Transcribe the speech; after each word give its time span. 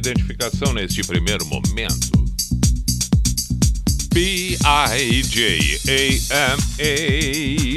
identificação 0.00 0.72
neste 0.72 1.02
primeiro 1.02 1.46
momento. 1.46 2.10
P-I-J-A-M-A 4.12 4.60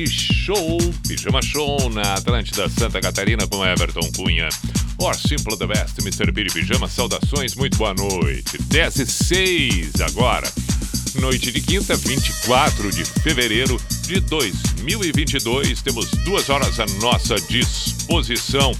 Show, 0.09 0.77
Pijama 1.07 1.41
Show 1.41 1.89
na 1.91 2.13
Atlântida 2.15 2.67
Santa 2.69 2.99
Catarina 2.99 3.45
com 3.47 3.63
Everton 3.63 4.09
Cunha. 4.15 4.49
Or 4.97 5.15
Simple 5.15 5.57
the 5.57 5.67
Best, 5.67 5.99
Mr. 6.01 6.31
Billy 6.31 6.49
Pijama, 6.49 6.87
saudações, 6.87 7.55
muito 7.55 7.77
boa 7.77 7.93
noite. 7.93 8.57
10 8.63 8.95
e 8.99 9.05
6 9.05 10.01
agora. 10.01 10.51
Noite 11.15 11.51
de 11.51 11.61
quinta, 11.61 11.95
24 11.95 12.91
de 12.91 13.05
fevereiro 13.05 13.79
de 14.07 14.19
2022. 14.21 15.81
Temos 15.81 16.09
duas 16.25 16.49
horas 16.49 16.79
à 16.79 16.85
nossa 16.99 17.35
disposição. 17.35 18.73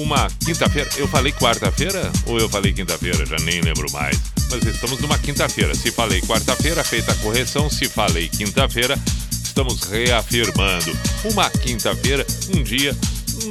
Uma 0.00 0.28
quinta-feira. 0.44 0.88
Eu 0.96 1.06
falei 1.06 1.30
quarta-feira 1.30 2.10
ou 2.24 2.38
eu 2.38 2.48
falei 2.48 2.72
quinta-feira? 2.72 3.26
Já 3.26 3.36
nem 3.44 3.60
lembro 3.60 3.86
mais. 3.92 4.18
Mas 4.50 4.64
estamos 4.64 4.98
numa 4.98 5.18
quinta-feira. 5.18 5.74
Se 5.74 5.90
falei 5.92 6.22
quarta-feira, 6.22 6.82
feita 6.82 7.12
a 7.12 7.14
correção. 7.16 7.68
Se 7.68 7.86
falei 7.86 8.26
quinta-feira, 8.28 8.98
estamos 9.30 9.82
reafirmando. 9.82 10.96
Uma 11.24 11.50
quinta-feira, 11.50 12.26
um 12.56 12.62
dia 12.62 12.96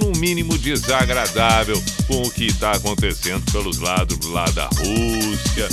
no 0.02 0.12
mínimo 0.20 0.58
desagradável 0.58 1.82
com 2.08 2.24
o 2.24 2.32
que 2.32 2.48
está 2.48 2.72
acontecendo 2.72 3.52
pelos 3.52 3.78
lados 3.78 4.26
lá 4.28 4.46
da 4.46 4.68
Rússia, 4.68 5.70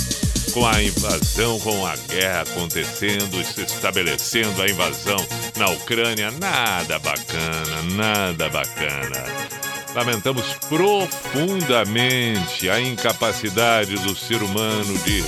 com 0.53 0.65
a 0.65 0.81
invasão, 0.81 1.59
com 1.59 1.85
a 1.87 1.95
guerra 1.95 2.41
acontecendo, 2.41 3.43
se 3.43 3.61
estabelecendo 3.61 4.61
a 4.61 4.69
invasão 4.69 5.25
na 5.57 5.69
Ucrânia. 5.69 6.29
Nada 6.31 6.99
bacana, 6.99 7.81
nada 7.95 8.47
bacana. 8.49 9.56
Lamentamos 9.97 10.45
profundamente 10.69 12.69
a 12.69 12.79
incapacidade 12.79 13.95
do 13.95 14.15
ser 14.15 14.43
humano 14.43 14.95
de 14.99 15.23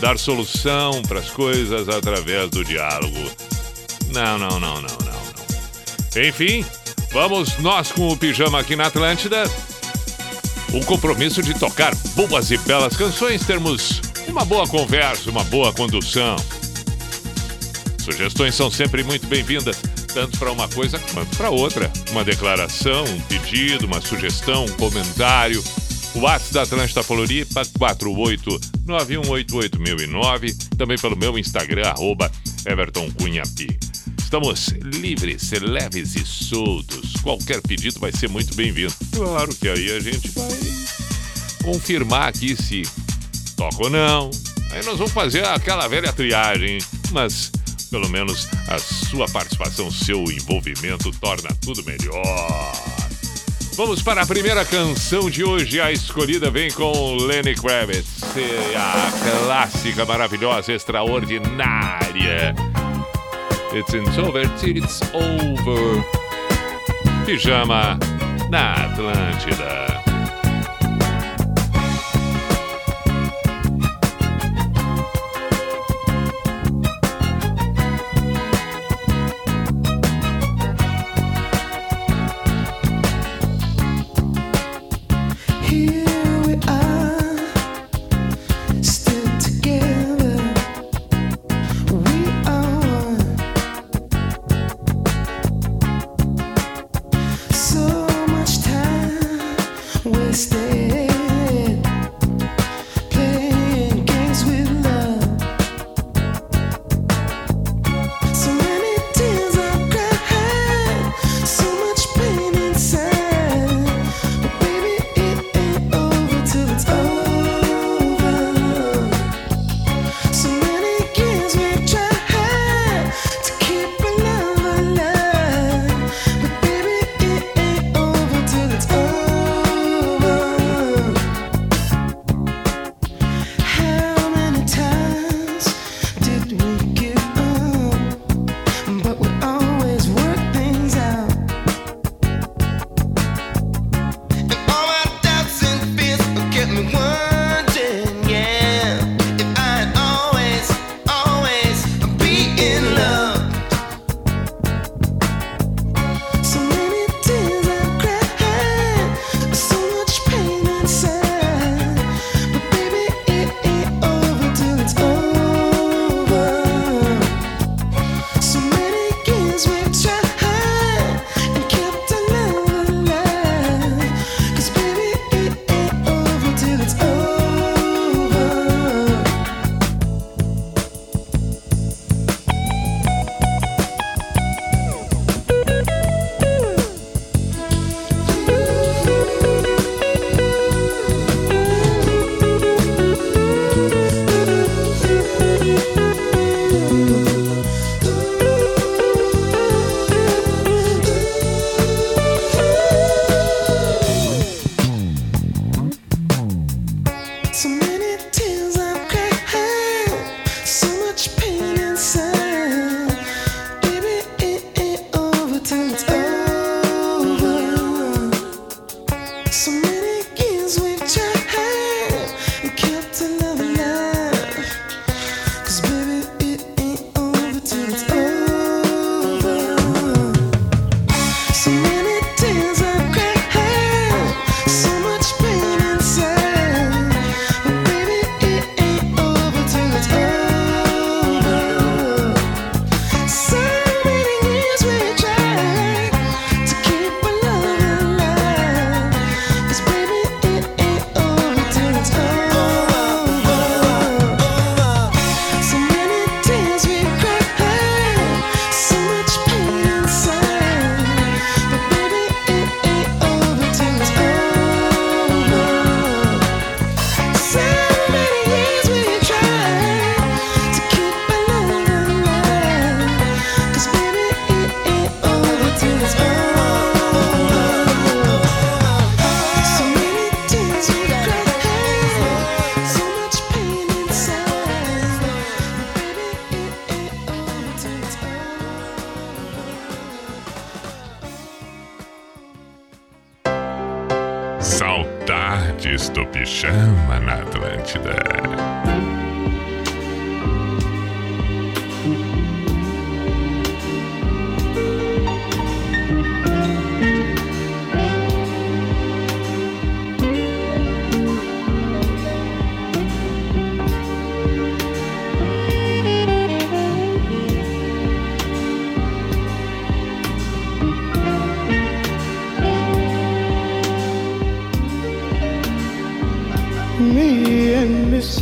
dar 0.00 0.18
solução 0.18 1.00
para 1.08 1.20
as 1.20 1.30
coisas 1.30 1.88
através 1.88 2.50
do 2.50 2.62
diálogo. 2.62 3.30
Não, 4.12 4.38
não, 4.38 4.60
não, 4.60 4.82
não, 4.82 4.82
não, 4.82 4.82
não. 4.82 6.22
Enfim, 6.22 6.62
vamos 7.10 7.56
nós 7.56 7.90
com 7.90 8.08
o 8.08 8.16
pijama 8.18 8.60
aqui 8.60 8.76
na 8.76 8.88
Atlântida. 8.88 9.44
O 10.74 10.84
compromisso 10.84 11.42
de 11.42 11.54
tocar 11.54 11.94
boas 12.14 12.50
e 12.50 12.58
belas 12.58 12.94
canções, 12.98 13.46
termos 13.46 14.02
uma 14.28 14.44
boa 14.44 14.68
conversa, 14.68 15.30
uma 15.30 15.44
boa 15.44 15.72
condução. 15.72 16.36
Sugestões 17.96 18.54
são 18.54 18.70
sempre 18.70 19.02
muito 19.02 19.26
bem-vindas, 19.26 19.80
tanto 20.16 20.36
para 20.38 20.50
uma 20.50 20.66
coisa 20.66 20.98
quanto 21.12 21.36
para 21.36 21.50
outra. 21.50 21.92
Uma 22.10 22.24
declaração, 22.24 23.04
um 23.04 23.20
pedido, 23.20 23.84
uma 23.84 24.00
sugestão, 24.00 24.64
um 24.64 24.72
comentário. 24.72 25.62
O 26.14 26.20
WhatsApp 26.20 26.54
da 26.54 26.62
Atlântida 26.62 27.02
Floripa, 27.02 27.60
489188009. 27.78 30.56
Também 30.78 30.96
pelo 30.96 31.18
meu 31.18 31.38
Instagram, 31.38 31.88
arroba. 31.88 32.32
Estamos 34.18 34.68
livres, 34.82 35.50
leves 35.60 36.16
e 36.16 36.24
soltos. 36.24 37.12
Qualquer 37.22 37.60
pedido 37.60 38.00
vai 38.00 38.10
ser 38.10 38.30
muito 38.30 38.54
bem-vindo. 38.54 38.94
Claro 39.12 39.54
que 39.54 39.68
aí 39.68 39.94
a 39.94 40.00
gente 40.00 40.30
vai 40.30 40.48
confirmar 41.62 42.30
aqui 42.30 42.56
se 42.56 42.84
toca 43.54 43.84
ou 43.84 43.90
não. 43.90 44.30
Aí 44.70 44.82
nós 44.82 44.96
vamos 44.96 45.12
fazer 45.12 45.44
aquela 45.44 45.86
velha 45.88 46.10
triagem, 46.10 46.78
mas 47.12 47.52
pelo 47.96 48.10
menos 48.10 48.46
a 48.68 48.78
sua 48.78 49.26
participação, 49.26 49.90
seu 49.90 50.22
envolvimento 50.24 51.10
torna 51.12 51.48
tudo 51.64 51.82
melhor. 51.82 52.72
Vamos 53.74 54.02
para 54.02 54.20
a 54.20 54.26
primeira 54.26 54.66
canção 54.66 55.30
de 55.30 55.42
hoje. 55.42 55.80
A 55.80 55.90
escolhida 55.90 56.50
vem 56.50 56.70
com 56.70 57.16
Lenny 57.16 57.54
Kravitz, 57.54 58.22
a 58.76 59.44
clássica, 59.46 60.04
maravilhosa, 60.04 60.74
extraordinária. 60.74 62.54
It's 63.72 64.18
over, 64.18 64.44
it's 64.62 65.00
over. 65.14 66.04
Pijama 67.24 67.98
na 68.50 68.74
Atlântida. 68.74 70.05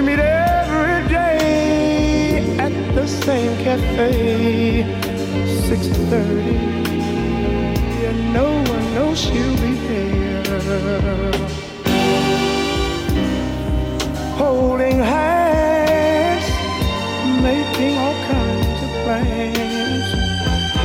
We 0.00 0.06
meet 0.06 0.18
every 0.18 1.08
day 1.08 2.56
at 2.58 2.72
the 2.94 3.06
same 3.06 3.54
cafe, 3.62 4.86
6:30, 5.68 6.56
and 8.08 8.32
no 8.32 8.48
one 8.72 8.86
knows 8.94 9.18
she'll 9.20 9.56
be 9.60 9.74
there. 9.88 10.48
Holding 14.38 15.00
hands, 15.00 16.46
making 17.42 17.98
all 17.98 18.16
kinds 18.34 18.78
of 18.86 18.90
plans, 19.04 20.06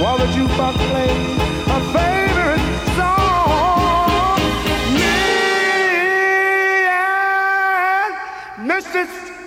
while 0.01 0.17
the 0.17 0.27
jukebox 0.35 0.75
plays 0.91 1.39
a 1.75 1.79
favorite 1.93 2.24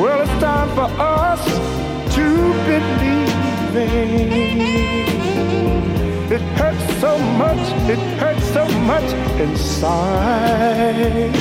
Well, 0.00 0.20
it's 0.22 0.40
time 0.40 0.68
for 0.70 0.88
us 0.98 1.44
to 2.14 2.26
believe. 2.64 3.34
It 6.32 6.40
hurts 6.58 7.00
so 7.00 7.18
much, 7.18 7.58
it 7.90 7.98
hurts 8.18 8.44
so 8.52 8.66
much 8.80 9.12
inside. 9.38 11.34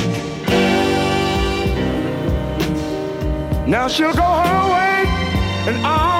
Now 3.65 3.87
she'll 3.87 4.13
go 4.13 4.21
her 4.21 4.63
way 4.73 5.05
and 5.67 5.77
I'll 5.87 6.12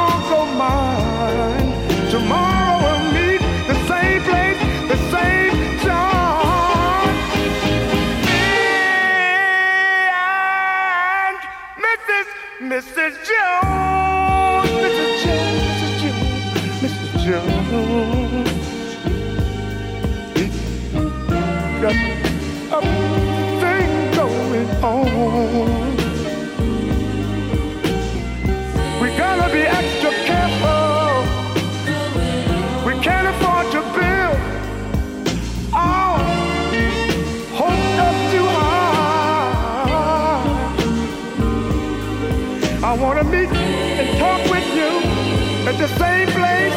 at 45.74 45.80
the 45.80 45.88
same 45.98 46.28
place, 46.28 46.74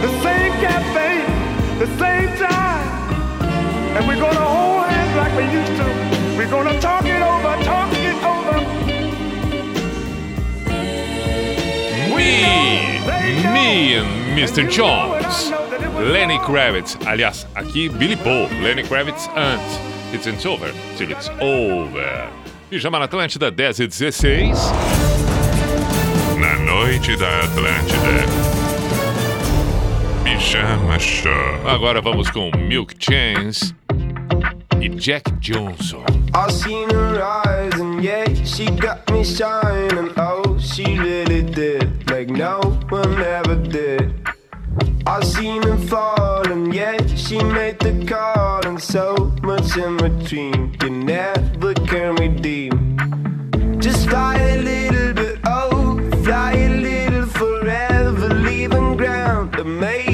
the 0.00 0.10
same 0.22 0.52
cafe, 0.60 1.10
the 1.78 1.86
same 1.98 2.30
time. 2.38 2.88
And 3.96 4.06
we're 4.06 4.20
gonna 4.20 4.40
hold 4.40 4.86
hands 4.86 5.14
like 5.16 5.32
we 5.36 5.44
used 5.52 5.74
to. 5.80 5.88
We're 6.36 6.50
gonna 6.50 6.78
talk 6.80 7.04
it 7.04 7.22
over, 7.22 7.52
talk 7.64 7.92
it 7.92 8.16
over. 8.24 8.58
Me 13.52 13.94
and 13.96 14.38
Mr. 14.38 14.68
Jones. 14.68 15.52
Lenny 15.98 16.38
Kravitz. 16.38 16.96
Aliás, 17.06 17.46
aqui 17.54 17.88
Billy 17.88 18.16
Paul. 18.16 18.48
Lenny 18.62 18.82
Kravitz 18.82 19.28
antes. 19.36 19.78
It's 20.12 20.26
It's 20.26 20.46
Over 20.46 20.72
till 20.96 21.10
it's 21.10 21.30
over. 21.40 22.28
Pijama 22.70 22.98
na 22.98 23.04
Atlântida, 23.04 23.50
10 23.50 23.80
e 23.80 23.90
16 23.90 25.11
noite 26.82 27.16
da 27.16 27.28
Atlântida. 27.44 28.26
Pijama 30.24 30.98
Show. 30.98 31.30
Agora 31.64 32.00
vamos 32.00 32.28
com 32.28 32.50
Milk 32.58 32.96
Chains 32.98 33.72
e 34.80 34.88
Jack 34.88 35.30
Johnson. 35.38 36.04
I 36.34 36.50
seen 36.50 36.90
her 36.90 37.22
eyes 37.22 37.80
and 37.80 38.02
yeah, 38.02 38.24
she 38.44 38.64
got 38.64 39.08
me 39.12 39.24
shining. 39.24 40.10
Oh, 40.16 40.58
she 40.58 40.98
really 40.98 41.42
did, 41.42 42.10
like 42.10 42.32
no 42.32 42.58
one 42.90 43.22
ever 43.22 43.54
did. 43.54 44.12
I 45.06 45.22
seen 45.22 45.62
her 45.62 45.78
fall 45.86 46.50
and 46.50 46.74
yeah, 46.74 46.96
she 47.14 47.38
made 47.44 47.78
the 47.78 48.04
call 48.04 48.66
and 48.66 48.82
so 48.82 49.32
much 49.44 49.76
in 49.76 49.98
between. 49.98 50.76
You 50.82 50.90
never 50.90 51.74
can 51.86 52.16
redeem. 52.16 52.98
Just 53.78 54.10
like 54.10 54.40
a 54.40 54.56
little 54.56 55.11
amazing. 59.62 60.11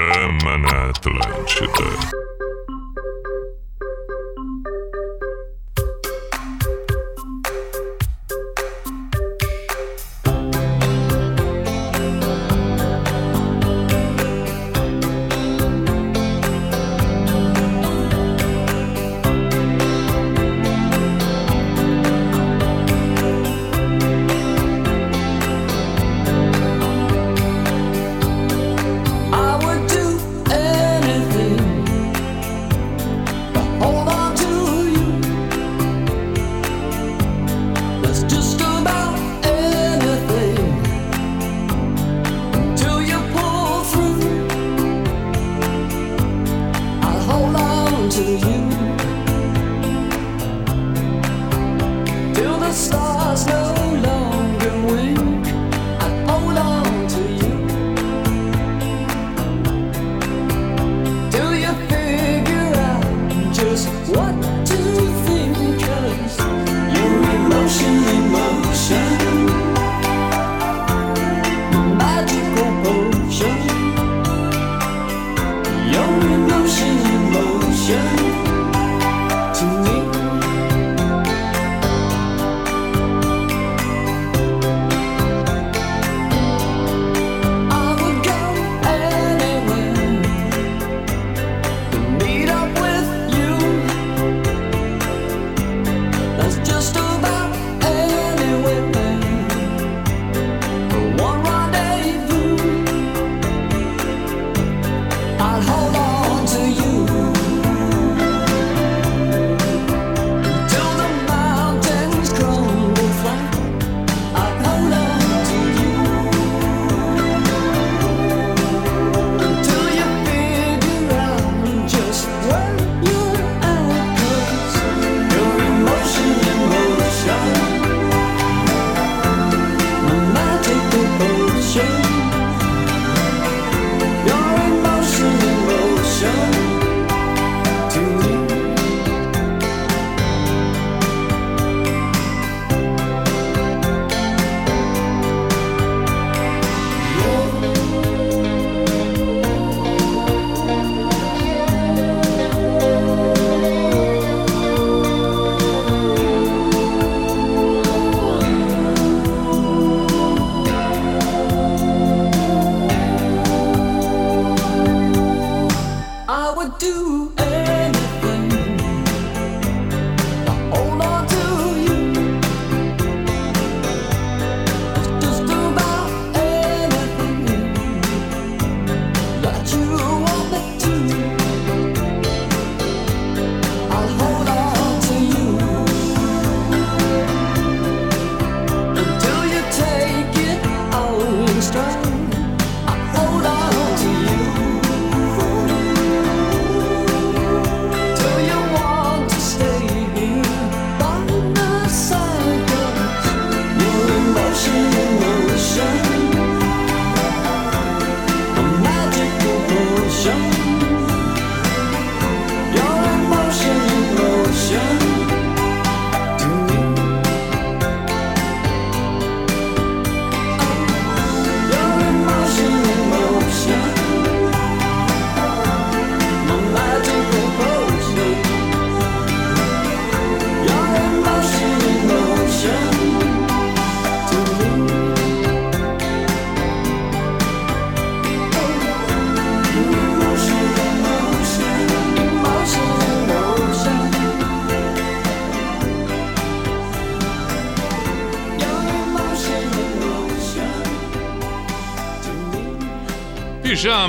Chama 0.00 0.56
na 0.56 0.88
Atlântida. 0.88 2.19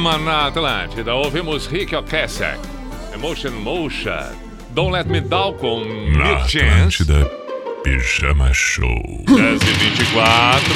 Pijama 0.01 0.17
na 0.17 0.47
Atlântida. 0.47 1.13
Ouvimos 1.13 1.67
Rick 1.67 1.95
Ocasek. 1.95 2.59
Emotion 3.13 3.51
Motion. 3.51 4.33
Don't 4.71 4.91
Let 4.91 5.05
Me 5.05 5.21
Down 5.21 5.53
com 5.53 5.81
Na 6.17 6.25
Milk 6.25 6.49
Chance. 6.49 7.03
Atlântida, 7.03 7.25
Pijama 7.83 8.51
Show. 8.51 9.23
10 9.27 9.61
e 9.61 9.73
24 9.73 10.73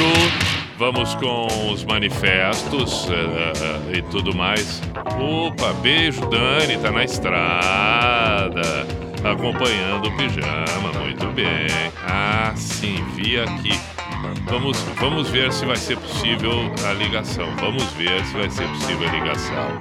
Vamos 0.78 1.14
com 1.16 1.72
os 1.72 1.82
manifestos 1.84 3.08
eh, 3.10 3.94
eh, 3.94 3.98
e 3.98 4.02
tudo 4.02 4.32
mais. 4.32 4.80
Opa, 5.18 5.72
beijo, 5.82 6.20
Dani, 6.28 6.76
tá 6.80 6.92
na 6.92 7.02
estrada. 7.02 8.86
Acompanhando 9.24 10.08
o 10.08 10.16
pijama, 10.16 10.92
muito 11.00 11.26
bem. 11.32 11.66
Ah, 12.06 12.52
sim, 12.54 13.04
vi 13.16 13.40
aqui. 13.40 13.95
Vamos, 14.46 14.78
vamos 15.00 15.28
ver 15.28 15.52
se 15.52 15.66
vai 15.66 15.76
ser 15.76 15.98
possível 15.98 16.52
a 16.88 16.92
ligação. 16.92 17.48
Vamos 17.56 17.82
ver 17.94 18.24
se 18.24 18.32
vai 18.32 18.48
ser 18.48 18.66
possível 18.68 19.08
a 19.08 19.12
ligação. 19.12 19.78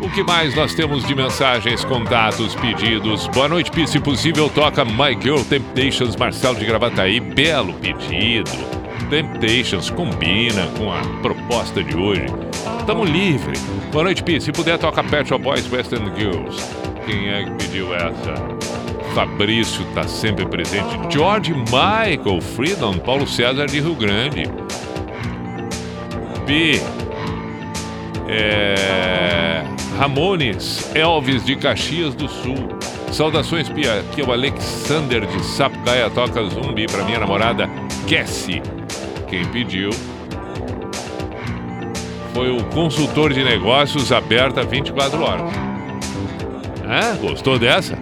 O 0.00 0.08
que 0.10 0.22
mais 0.22 0.54
nós 0.54 0.74
temos 0.74 1.04
de 1.04 1.14
mensagens, 1.14 1.84
contatos, 1.84 2.54
pedidos? 2.54 3.26
Boa 3.28 3.48
noite, 3.48 3.70
Pi. 3.70 3.88
Se 3.88 3.98
possível, 3.98 4.48
toca 4.48 4.84
My 4.84 5.20
Girl 5.20 5.42
Temptations, 5.42 6.14
Marcelo 6.14 6.56
de 6.56 6.64
Gravataí. 6.64 7.18
Belo 7.18 7.74
pedido. 7.74 8.50
Temptations 9.10 9.90
combina 9.90 10.68
com 10.78 10.92
a 10.92 11.00
proposta 11.20 11.82
de 11.82 11.96
hoje. 11.96 12.26
Tamo 12.86 13.04
livre. 13.04 13.58
Boa 13.90 14.04
noite, 14.04 14.22
Pi. 14.22 14.40
Se 14.40 14.52
puder, 14.52 14.78
toca 14.78 15.02
Pet 15.02 15.28
Shop 15.28 15.42
Boys 15.42 15.70
Western 15.70 16.12
Girls. 16.16 16.64
Quem 17.04 17.28
é 17.28 17.44
que 17.44 17.50
pediu 17.52 17.92
essa? 17.92 18.69
Fabrício 19.14 19.84
tá 19.94 20.04
sempre 20.04 20.46
presente. 20.46 20.98
George 21.10 21.52
Michael, 21.52 22.40
Freedom, 22.40 22.98
Paulo 22.98 23.26
César 23.26 23.66
de 23.66 23.80
Rio 23.80 23.94
Grande. 23.94 24.44
Pi. 26.46 26.80
É... 28.28 29.64
Ramones, 29.98 30.94
Elvis 30.94 31.44
de 31.44 31.56
Caxias 31.56 32.14
do 32.14 32.28
Sul. 32.28 32.68
Saudações, 33.12 33.68
Pia. 33.68 34.00
Aqui 34.00 34.22
é 34.22 34.24
o 34.24 34.32
Alexander 34.32 35.26
de 35.26 35.44
Sapucaia, 35.44 36.08
toca 36.10 36.42
zumbi 36.44 36.86
pra 36.86 37.04
minha 37.04 37.18
namorada 37.18 37.68
Cassie. 38.08 38.62
Quem 39.28 39.44
pediu 39.46 39.90
foi 42.32 42.50
o 42.50 42.64
consultor 42.66 43.32
de 43.32 43.42
negócios 43.42 44.12
aberta 44.12 44.62
24 44.62 45.22
horas. 45.22 45.52
Ah, 46.88 47.16
gostou 47.20 47.58
dessa? 47.58 47.98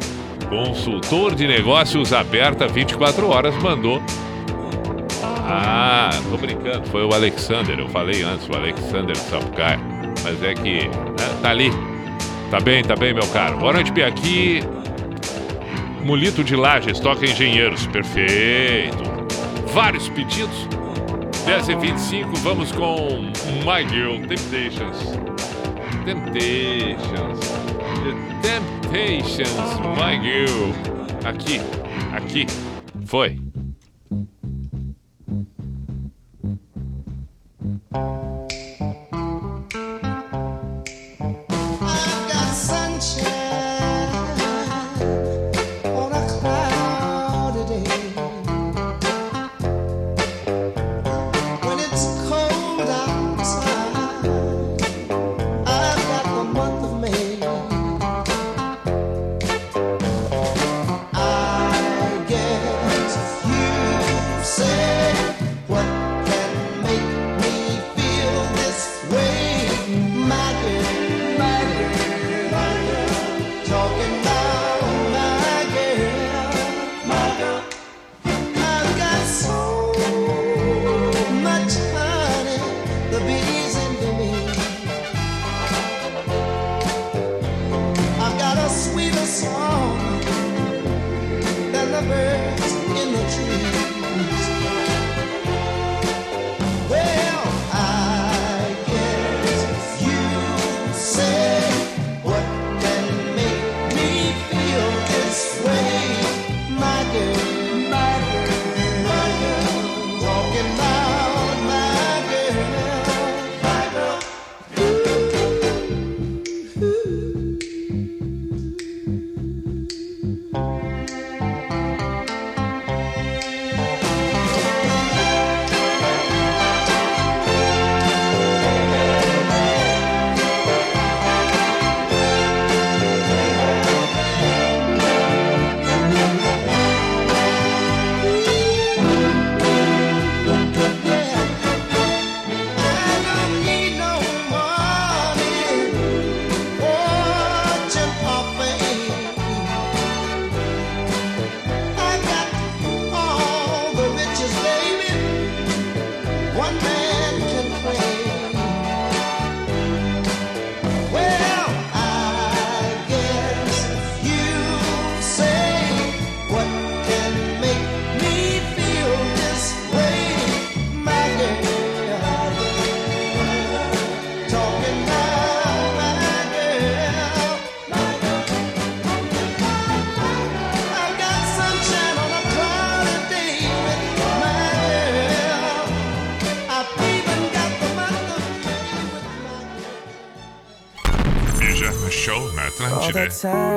Consultor 0.49 1.35
de 1.35 1.47
negócios 1.47 2.13
aberta 2.13 2.67
24 2.67 3.29
horas 3.29 3.55
mandou. 3.63 4.03
Ah, 5.51 6.11
tô 6.31 6.37
brincando, 6.37 6.87
foi 6.89 7.05
o 7.05 7.13
Alexander, 7.13 7.79
eu 7.79 7.89
falei 7.89 8.23
antes, 8.23 8.49
o 8.49 8.55
Alexander 8.55 9.17
de. 9.17 9.79
Mas 10.23 10.43
é 10.43 10.55
que 10.55 10.89
né, 10.89 11.39
tá 11.43 11.51
ali. 11.51 11.71
Tá 12.51 12.61
bem, 12.61 12.83
tá 12.83 12.97
bem, 12.97 13.13
meu 13.13 13.27
caro. 13.29 13.59
Boa 13.59 13.75
noite, 13.75 13.93
Bia. 13.93 14.07
Aqui. 14.07 14.61
Mulito 16.03 16.43
de 16.43 16.57
Lages, 16.57 16.99
toca 16.99 17.27
engenheiros. 17.27 17.87
Perfeito. 17.87 19.03
Vários 19.73 20.09
pedidos. 20.09 20.67
10 21.45 21.69
e 21.69 21.75
25 21.77 22.37
vamos 22.37 22.73
com 22.73 23.31
My 23.65 23.87
Girl, 23.89 24.17
Temptations. 24.27 25.19
Temptations. 26.05 27.39
Temptations, 28.91 29.81
My 29.99 30.19
Girl. 30.19 30.73
Aqui, 31.27 31.61
aqui. 32.11 32.47
Foi. 33.05 33.39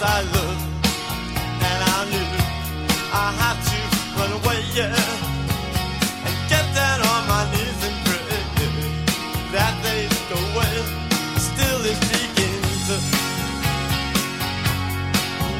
I 0.00 0.22
loved. 0.22 0.64
And 1.68 1.80
I 1.96 1.98
knew 2.10 2.30
I 3.12 3.28
had 3.40 3.58
to 3.68 3.78
run 4.16 4.32
away, 4.38 4.60
yeah. 4.78 4.94
And 6.26 6.36
get 6.48 6.66
down 6.74 7.00
on 7.12 7.22
my 7.26 7.42
knees 7.52 7.80
and 7.88 7.96
pray 8.06 8.38
that 9.54 9.74
they 9.82 10.06
go 10.30 10.38
away. 10.50 10.74
Still 11.48 11.80
it 11.92 12.00
begins. 12.14 12.86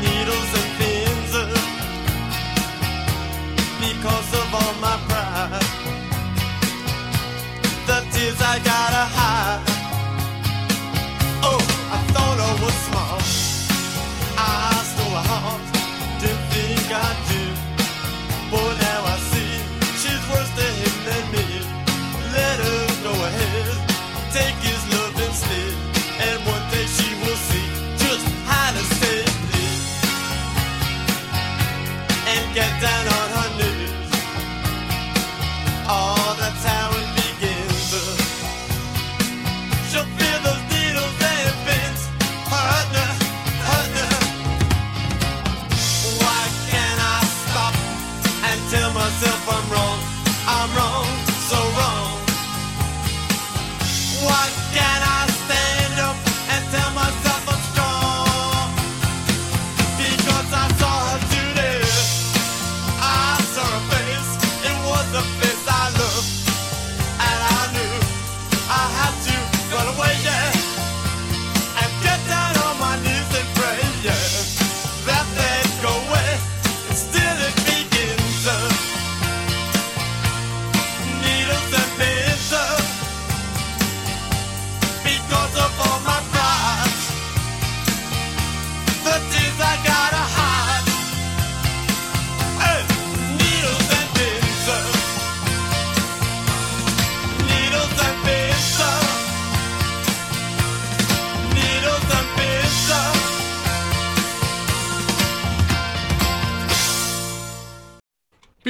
Needles 0.03 0.53
and 0.61 0.71
pins. 0.79 1.33
Because 3.81 4.31
of 4.41 4.55
all 4.55 4.75
my 4.81 4.97
pride 5.09 5.79
the 7.89 8.01
tears 8.13 8.41
I 8.43 8.59
gotta 8.59 9.18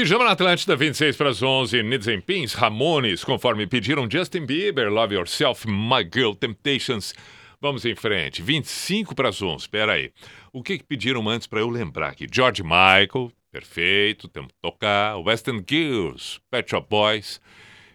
Pijama 0.09 0.25
na 0.25 0.31
Atlântida, 0.31 0.75
26 0.75 1.19
para 1.19 1.29
as 1.29 1.43
11. 1.43 1.83
Needs 1.83 2.09
and 2.09 2.23
Pins, 2.23 2.55
Ramones, 2.55 3.23
conforme 3.23 3.67
pediram 3.67 4.09
Justin 4.11 4.47
Bieber, 4.47 4.91
Love 4.91 5.15
Yourself, 5.15 5.69
My 5.69 6.03
Girl, 6.03 6.33
Temptations. 6.33 7.13
Vamos 7.61 7.85
em 7.85 7.95
frente. 7.95 8.41
25 8.41 9.15
para 9.15 9.29
as 9.29 9.43
11. 9.43 9.65
Espera 9.65 9.93
aí. 9.93 10.11
O 10.51 10.63
que, 10.63 10.79
que 10.79 10.85
pediram 10.85 11.29
antes 11.29 11.47
para 11.47 11.61
eu 11.61 11.69
lembrar 11.69 12.09
aqui? 12.09 12.27
George 12.33 12.63
Michael, 12.63 13.31
perfeito, 13.53 14.29
temos 14.29 14.51
que 14.51 14.59
tocar. 14.63 15.19
Western 15.19 15.63
Girls, 15.69 16.41
Pet 16.51 16.71
Shop 16.71 16.87
Boys, 16.89 17.39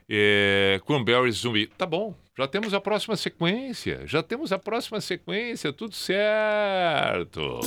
é, 0.07 0.79
Cranberries 0.85 1.37
Zumbi. 1.37 1.65
Tá 1.65 1.87
bom, 1.87 2.15
já 2.37 2.47
temos 2.47 2.75
a 2.75 2.79
próxima 2.79 3.15
sequência. 3.15 4.03
Já 4.05 4.21
temos 4.21 4.53
a 4.53 4.59
próxima 4.59 5.01
sequência, 5.01 5.73
tudo 5.73 5.95
certo. 5.95 7.59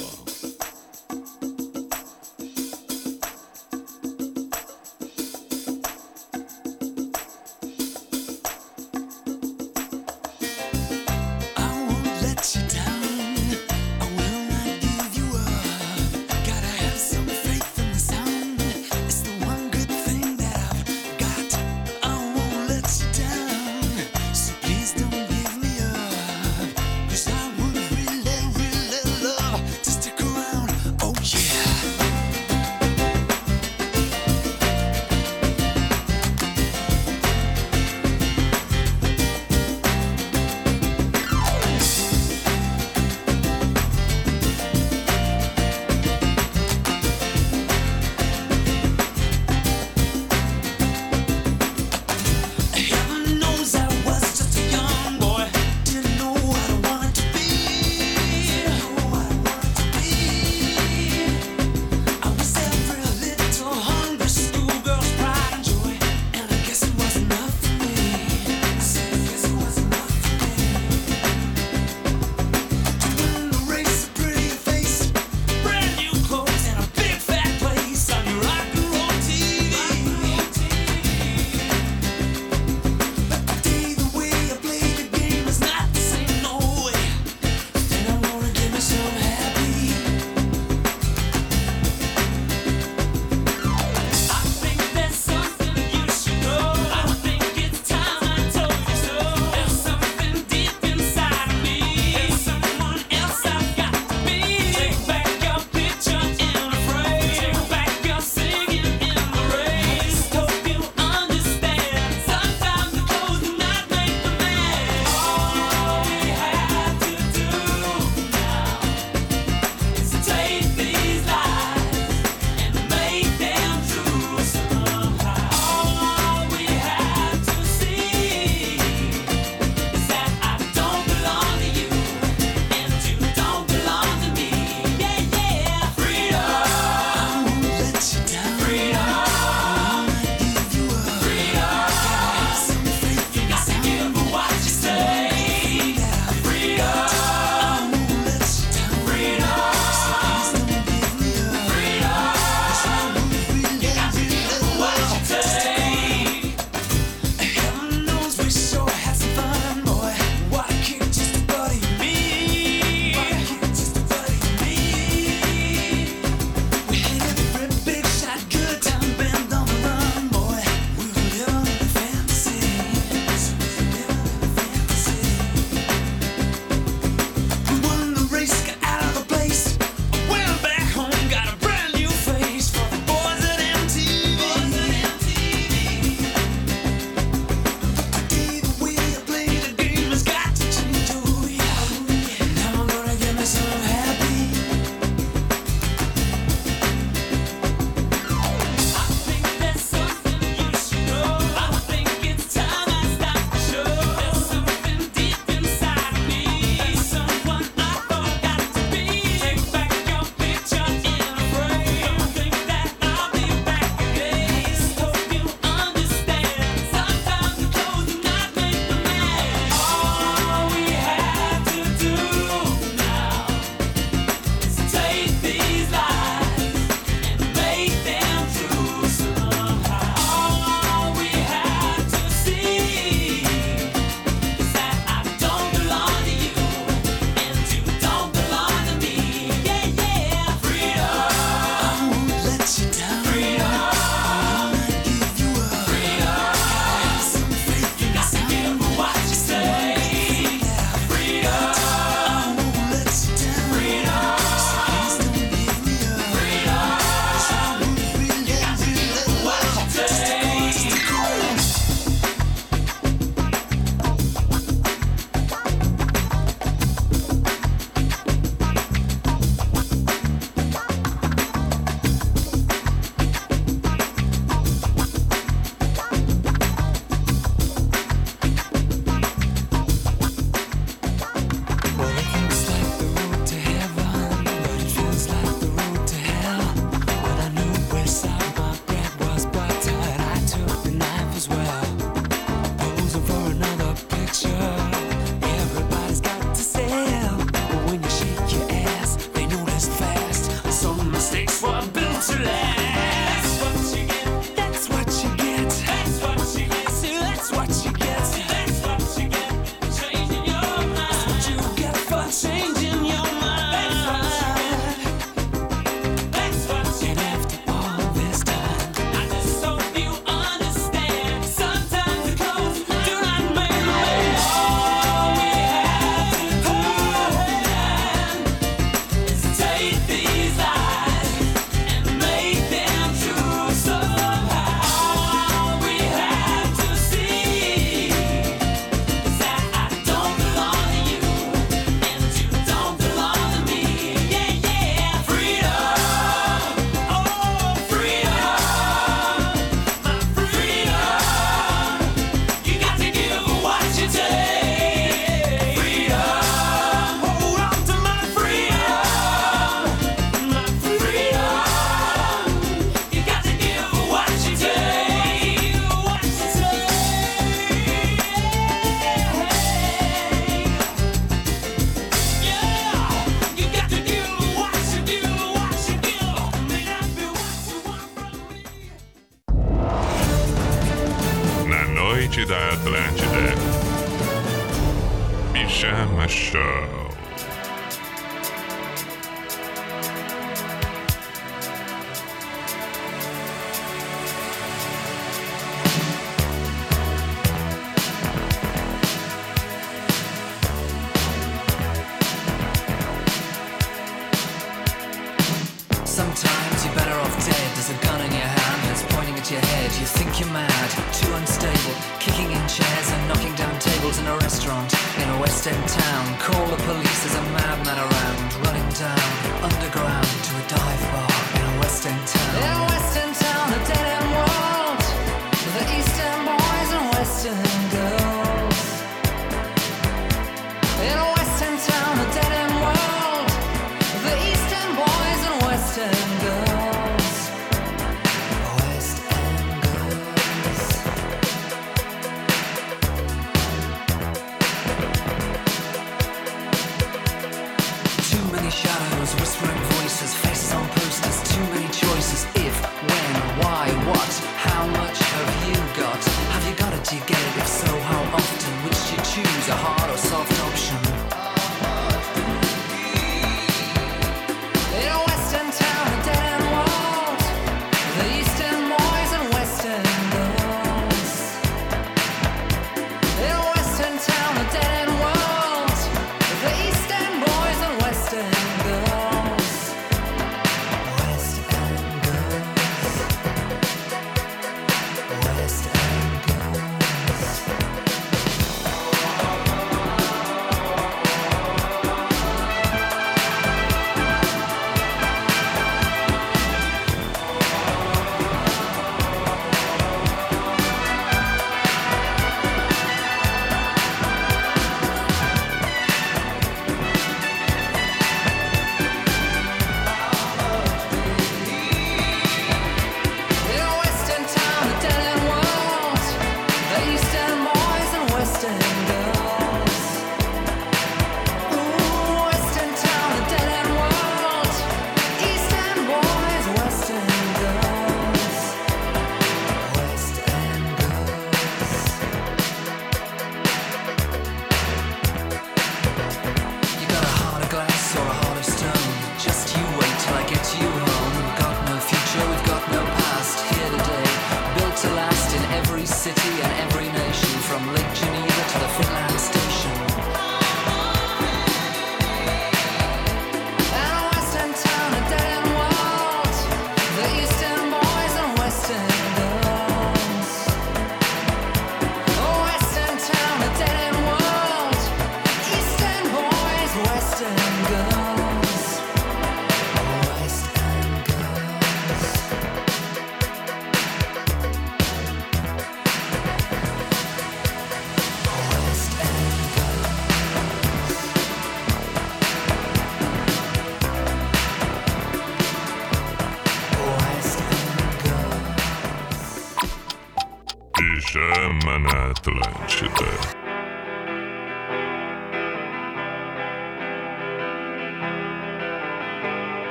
Sometimes 406.36 406.84
you're 406.84 406.94
better 406.94 407.18
off 407.18 407.32
dead. 407.48 407.70
There's 407.72 407.88
a 407.88 407.96
gun 408.04 408.20
in 408.20 408.30
your 408.30 408.44
hand 408.44 408.80
that's 408.84 409.02
pointing 409.14 409.38
at 409.38 409.50
your 409.50 409.60
head. 409.72 409.90
You 409.98 410.04
think 410.04 410.38
you're 410.38 410.52
mad, 410.52 410.90
too 411.16 411.32
unstable. 411.32 411.96
Kicking 412.20 412.52
in 412.52 412.60
chairs 412.68 413.08
and 413.10 413.28
knocking 413.28 413.54
down 413.54 413.72
tables 413.80 414.18
in 414.18 414.26
a 414.26 414.36
restaurant 414.36 414.92
in 415.16 415.30
a 415.30 415.40
West 415.40 415.66
End 415.66 415.88
town. 415.88 416.35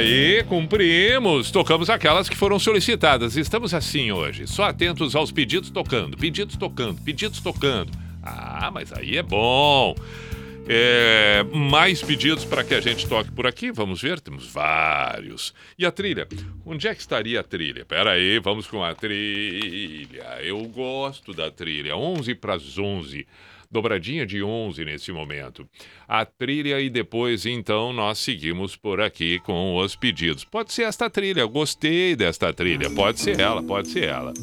Aí, 0.00 0.42
cumprimos. 0.44 1.50
Tocamos 1.50 1.90
aquelas 1.90 2.26
que 2.26 2.34
foram 2.34 2.58
solicitadas. 2.58 3.36
Estamos 3.36 3.74
assim 3.74 4.10
hoje, 4.10 4.46
só 4.46 4.64
atentos 4.64 5.14
aos 5.14 5.30
pedidos 5.30 5.68
tocando, 5.68 6.16
pedidos 6.16 6.56
tocando, 6.56 6.98
pedidos 7.02 7.38
tocando. 7.40 7.92
Ah, 8.22 8.70
mas 8.72 8.94
aí 8.94 9.18
é 9.18 9.22
bom. 9.22 9.94
É, 10.66 11.44
mais 11.52 12.02
pedidos 12.02 12.46
para 12.46 12.64
que 12.64 12.72
a 12.74 12.80
gente 12.80 13.06
toque 13.06 13.30
por 13.30 13.46
aqui? 13.46 13.70
Vamos 13.70 14.00
ver, 14.00 14.20
temos 14.20 14.46
vários. 14.46 15.52
E 15.78 15.84
a 15.84 15.90
trilha? 15.90 16.26
Onde 16.64 16.88
é 16.88 16.94
que 16.94 17.00
estaria 17.02 17.40
a 17.40 17.42
trilha? 17.42 17.84
Pera 17.84 18.12
aí, 18.12 18.38
vamos 18.38 18.66
com 18.66 18.82
a 18.82 18.94
trilha. 18.94 20.38
Eu 20.42 20.62
gosto 20.68 21.34
da 21.34 21.50
trilha. 21.50 21.94
11 21.94 22.34
para 22.36 22.54
as 22.54 22.78
11. 22.78 23.26
Dobradinha 23.70 24.26
de 24.26 24.42
11 24.42 24.84
nesse 24.84 25.12
momento. 25.12 25.64
A 26.08 26.24
trilha 26.24 26.80
e 26.80 26.90
depois, 26.90 27.46
então, 27.46 27.92
nós 27.92 28.18
seguimos 28.18 28.74
por 28.74 29.00
aqui 29.00 29.38
com 29.40 29.76
os 29.76 29.94
pedidos. 29.94 30.44
Pode 30.44 30.72
ser 30.72 30.82
esta 30.82 31.08
trilha, 31.08 31.44
gostei 31.46 32.16
desta 32.16 32.52
trilha. 32.52 32.90
Pode 32.90 33.20
ser 33.20 33.38
ela, 33.38 33.62
pode 33.62 33.88
ser 33.88 34.08
ela. 34.08 34.34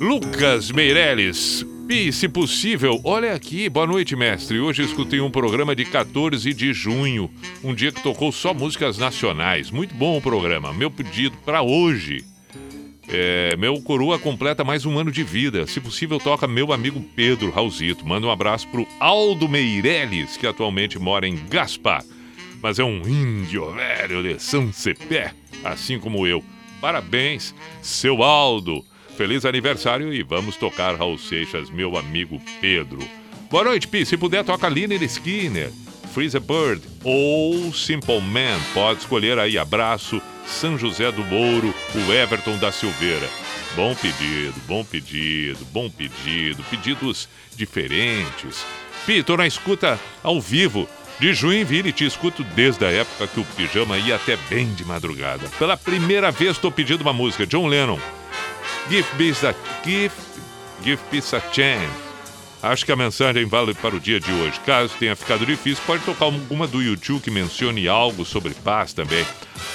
Lucas 0.00 0.70
Meirelles. 0.70 1.66
Pi, 1.88 2.12
se 2.12 2.28
possível, 2.28 3.00
olha 3.02 3.32
aqui. 3.32 3.68
Boa 3.68 3.86
noite, 3.86 4.14
mestre. 4.14 4.60
Hoje 4.60 4.84
escutei 4.84 5.20
um 5.20 5.30
programa 5.30 5.74
de 5.74 5.86
14 5.86 6.52
de 6.52 6.72
junho, 6.72 7.28
um 7.64 7.74
dia 7.74 7.90
que 7.90 8.02
tocou 8.02 8.30
só 8.30 8.54
músicas 8.54 8.96
nacionais. 8.96 9.70
Muito 9.72 9.94
bom 9.94 10.18
o 10.18 10.22
programa. 10.22 10.72
Meu 10.72 10.90
pedido 10.90 11.36
para 11.38 11.62
hoje. 11.62 12.27
É, 13.10 13.56
meu 13.56 13.80
coroa 13.80 14.18
completa 14.18 14.62
mais 14.62 14.84
um 14.84 14.98
ano 14.98 15.10
de 15.10 15.22
vida. 15.22 15.66
Se 15.66 15.80
possível, 15.80 16.18
toca 16.18 16.46
meu 16.46 16.72
amigo 16.72 17.00
Pedro 17.16 17.50
Raulzito. 17.50 18.06
Manda 18.06 18.26
um 18.26 18.30
abraço 18.30 18.68
pro 18.68 18.86
Aldo 19.00 19.48
Meirelles, 19.48 20.36
que 20.36 20.46
atualmente 20.46 20.98
mora 20.98 21.26
em 21.26 21.36
Gaspar. 21.48 22.04
Mas 22.62 22.78
é 22.78 22.84
um 22.84 23.00
índio 23.08 23.72
velho 23.72 24.22
de 24.22 24.38
São 24.38 24.70
Cepé, 24.72 25.32
assim 25.64 25.98
como 25.98 26.26
eu. 26.26 26.44
Parabéns, 26.80 27.54
seu 27.80 28.22
Aldo. 28.22 28.84
Feliz 29.16 29.44
aniversário 29.44 30.12
e 30.12 30.22
vamos 30.22 30.56
tocar 30.56 30.94
Raul 30.94 31.18
Seixas, 31.18 31.70
meu 31.70 31.96
amigo 31.96 32.40
Pedro. 32.60 33.00
Boa 33.50 33.64
noite, 33.64 33.88
Pi. 33.88 34.04
Se 34.04 34.16
puder, 34.16 34.44
toca 34.44 34.68
Liner 34.68 35.02
Skinner, 35.04 35.72
Freeze 36.18 36.40
Bird 36.40 36.82
ou 37.04 37.72
Simple 37.72 38.20
Man. 38.20 38.58
Pode 38.74 38.98
escolher 38.98 39.38
aí. 39.38 39.56
Abraço, 39.56 40.20
São 40.48 40.76
José 40.76 41.12
do 41.12 41.22
Mouro, 41.22 41.72
o 41.94 42.12
Everton 42.12 42.58
da 42.58 42.72
Silveira. 42.72 43.28
Bom 43.76 43.94
pedido, 43.94 44.54
bom 44.66 44.84
pedido, 44.84 45.64
bom 45.66 45.88
pedido. 45.88 46.60
Pedidos 46.64 47.28
diferentes. 47.54 48.66
Pi, 49.06 49.22
tô 49.22 49.36
na 49.36 49.46
escuta 49.46 49.96
ao 50.20 50.40
vivo. 50.40 50.88
De 51.20 51.32
Joinville, 51.32 51.92
te 51.92 52.04
escuto 52.04 52.42
desde 52.42 52.84
a 52.84 52.90
época 52.90 53.28
que 53.28 53.38
o 53.38 53.44
pijama 53.44 53.96
ia 53.96 54.16
até 54.16 54.36
bem 54.50 54.74
de 54.74 54.84
madrugada. 54.84 55.48
Pela 55.56 55.76
primeira 55.76 56.32
vez, 56.32 56.56
estou 56.56 56.72
pedindo 56.72 57.02
uma 57.02 57.12
música. 57.12 57.46
John 57.46 57.68
Lennon. 57.68 58.00
Give 58.90 59.06
peace 59.16 59.46
a 59.46 59.54
give, 59.84 60.14
give 60.82 61.00
peace 61.12 61.36
a 61.36 61.40
chance. 61.52 62.07
Acho 62.60 62.84
que 62.84 62.90
a 62.90 62.96
mensagem 62.96 63.44
vale 63.44 63.72
para 63.72 63.94
o 63.94 64.00
dia 64.00 64.18
de 64.18 64.32
hoje. 64.32 64.58
Caso 64.60 64.92
tenha 64.98 65.14
ficado 65.14 65.46
difícil, 65.46 65.82
pode 65.86 66.04
tocar 66.04 66.24
alguma 66.24 66.66
do 66.66 66.82
YouTube 66.82 67.22
que 67.22 67.30
mencione 67.30 67.86
algo 67.86 68.24
sobre 68.24 68.52
paz 68.52 68.92
também. 68.92 69.24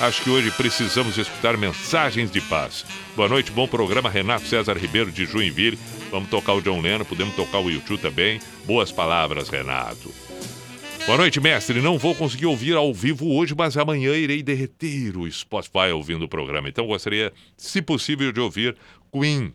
Acho 0.01 0.21
que 0.21 0.29
hoje 0.29 0.51
precisamos 0.51 1.17
escutar 1.17 1.55
mensagens 1.55 2.29
de 2.29 2.41
paz. 2.41 2.85
Boa 3.15 3.29
noite, 3.29 3.51
bom 3.51 3.67
programa. 3.67 4.09
Renato 4.09 4.45
César 4.47 4.77
Ribeiro 4.77 5.11
de 5.11 5.25
Joinville. 5.25 5.79
Vamos 6.11 6.29
tocar 6.29 6.53
o 6.53 6.61
John 6.61 6.81
Lennon, 6.81 7.05
podemos 7.05 7.35
tocar 7.35 7.59
o 7.59 7.69
YouTube 7.69 8.01
também. 8.01 8.39
Boas 8.65 8.91
palavras, 8.91 9.47
Renato. 9.47 10.11
Boa 11.05 11.17
noite, 11.17 11.39
mestre. 11.39 11.81
Não 11.81 11.97
vou 11.97 12.13
conseguir 12.13 12.45
ouvir 12.47 12.75
ao 12.75 12.93
vivo 12.93 13.33
hoje, 13.33 13.55
mas 13.57 13.77
amanhã 13.77 14.13
irei 14.13 14.43
derreter 14.43 15.17
o 15.17 15.29
Spotify 15.31 15.91
ouvindo 15.93 16.25
o 16.25 16.29
programa. 16.29 16.67
Então 16.67 16.85
gostaria, 16.85 17.31
se 17.57 17.81
possível, 17.81 18.31
de 18.31 18.41
ouvir 18.41 18.75
Queen. 19.11 19.53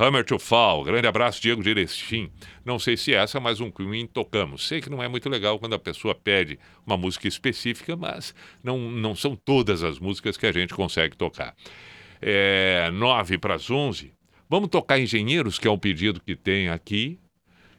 Hammer 0.00 0.24
to 0.24 0.38
Fall. 0.38 0.82
Grande 0.82 1.06
abraço, 1.06 1.42
Diego 1.42 1.68
Erechim. 1.68 2.30
Não 2.64 2.78
sei 2.78 2.96
se 2.96 3.12
é 3.12 3.18
essa, 3.18 3.38
mas 3.38 3.60
um 3.60 3.70
Queen 3.70 4.06
tocamos. 4.06 4.66
Sei 4.66 4.80
que 4.80 4.88
não 4.88 5.02
é 5.02 5.08
muito 5.08 5.28
legal 5.28 5.58
quando 5.58 5.74
a 5.74 5.78
pessoa 5.78 6.14
pede 6.14 6.58
uma 6.86 6.96
música 6.96 7.28
específica, 7.28 7.94
mas 7.94 8.34
não, 8.64 8.78
não 8.78 9.14
são 9.14 9.36
todas 9.36 9.82
as 9.82 9.98
músicas 9.98 10.38
que 10.38 10.46
a 10.46 10.52
gente 10.52 10.72
consegue 10.72 11.14
tocar. 11.14 11.54
É, 12.18 12.90
9 12.94 13.36
para 13.36 13.56
as 13.56 13.70
11. 13.70 14.10
Vamos 14.48 14.70
tocar 14.70 14.98
Engenheiros, 14.98 15.58
que 15.58 15.68
é 15.68 15.70
um 15.70 15.78
pedido 15.78 16.18
que 16.18 16.34
tem 16.34 16.70
aqui. 16.70 17.18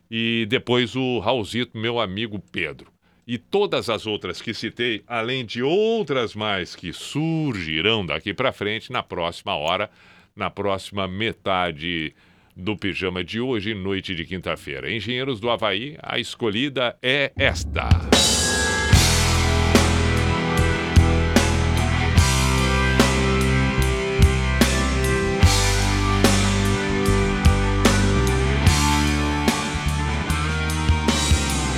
E 0.09 0.45
depois 0.47 0.95
o 0.95 1.17
Raulzito, 1.17 1.75
meu 1.75 1.99
amigo 1.99 2.37
Pedro. 2.51 2.91
E 3.25 3.39
todas 3.39 3.89
as 3.89 4.05
outras 4.05 4.39
que 4.39 4.53
citei, 4.53 5.03
além 5.07 5.43
de 5.43 5.63
outras 5.63 6.35
mais 6.35 6.75
que 6.75 6.93
surgirão 6.93 8.05
daqui 8.05 8.31
para 8.31 8.51
frente 8.51 8.91
na 8.91 9.01
próxima 9.01 9.55
hora, 9.55 9.89
na 10.35 10.49
próxima 10.49 11.07
metade 11.07 12.13
do 12.55 12.77
pijama 12.77 13.23
de 13.23 13.39
hoje, 13.39 13.73
noite 13.73 14.13
de 14.13 14.25
quinta-feira. 14.25 14.91
Engenheiros 14.91 15.39
do 15.39 15.49
Havaí, 15.49 15.97
a 16.01 16.19
escolhida 16.19 16.97
é 17.01 17.31
esta. 17.37 17.89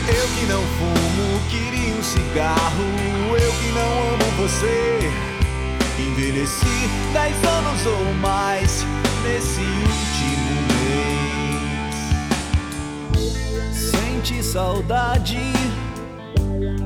Eu 0.08 0.28
que 0.36 0.46
não 0.46 0.62
fumo, 0.62 1.50
queria 1.50 1.96
um 1.96 2.04
cigarro. 2.04 2.84
Eu 3.32 3.52
que 3.52 3.72
não 3.72 4.14
amo 4.14 4.32
você. 4.38 4.93
Envelheci 6.44 6.90
dez 7.14 7.36
anos 7.46 7.86
ou 7.86 8.14
mais 8.16 8.86
nesse 9.24 9.62
último 9.62 10.52
mês. 13.14 13.32
Sente 13.72 14.44
saudade, 14.44 15.40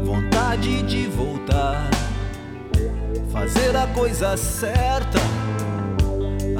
vontade 0.05 0.83
de 0.83 1.07
voltar. 1.07 1.89
Fazer 3.31 3.75
a 3.75 3.87
coisa 3.87 4.37
certa. 4.37 5.17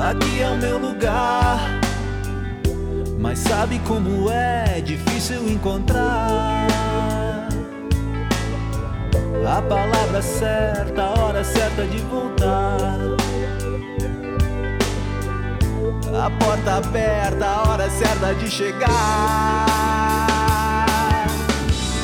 Aqui 0.10 0.42
é 0.42 0.50
o 0.50 0.58
meu 0.58 0.80
lugar. 0.80 1.80
Mas 3.20 3.38
sabe 3.38 3.78
como 3.86 4.32
é 4.32 4.82
difícil 4.82 5.48
encontrar 5.48 6.68
a 9.46 9.62
palavra 9.62 10.22
certa, 10.22 11.02
a 11.04 11.20
hora 11.20 11.44
certa 11.44 11.84
de 11.86 11.98
voltar. 12.04 12.98
A 16.14 16.30
porta 16.30 16.78
aberta, 16.78 17.46
a 17.46 17.70
hora 17.70 17.90
certa 17.90 18.34
de 18.36 18.50
chegar. 18.50 18.88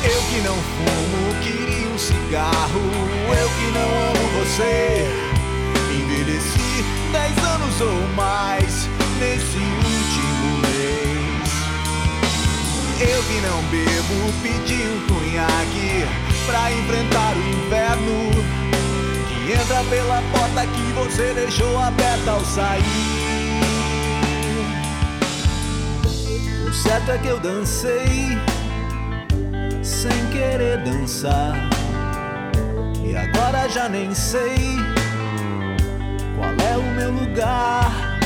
Eu 0.04 0.20
que 0.30 0.40
não 0.46 0.54
fumo, 0.54 1.34
queria 1.42 1.88
um 1.88 1.98
cigarro. 1.98 2.80
Eu 3.28 3.48
que 3.48 3.70
não 3.72 3.88
amo 4.10 4.28
você. 4.38 5.06
Envelheci 5.92 6.84
dez 7.12 7.38
anos 7.44 7.80
ou 7.80 8.08
mais 8.14 8.88
nesse 9.18 9.58
último 9.58 10.58
mês. 10.62 11.50
Eu 13.00 13.22
que 13.24 13.40
não 13.40 13.62
bebo, 13.70 14.32
pedi 14.42 14.82
um 14.82 15.00
cunhaque 15.06 16.23
pra 16.46 16.70
enfrentar 16.72 17.34
o 17.36 17.40
inverno 17.40 18.30
que 19.28 19.52
entra 19.52 19.82
pela 19.84 20.22
porta 20.32 20.66
que 20.66 20.92
você 20.92 21.32
deixou 21.34 21.78
aberta 21.78 22.30
ao 22.30 22.44
sair. 22.44 22.84
O 26.68 26.72
certo 26.72 27.12
é 27.12 27.18
que 27.18 27.28
eu 27.28 27.40
dancei 27.40 28.38
sem 29.82 30.26
querer 30.32 30.78
dançar 30.78 31.54
e 33.02 33.16
agora 33.16 33.68
já 33.68 33.88
nem 33.88 34.14
sei 34.14 34.76
qual 36.36 36.68
é 36.68 36.76
o 36.76 36.94
meu 36.94 37.10
lugar. 37.10 38.18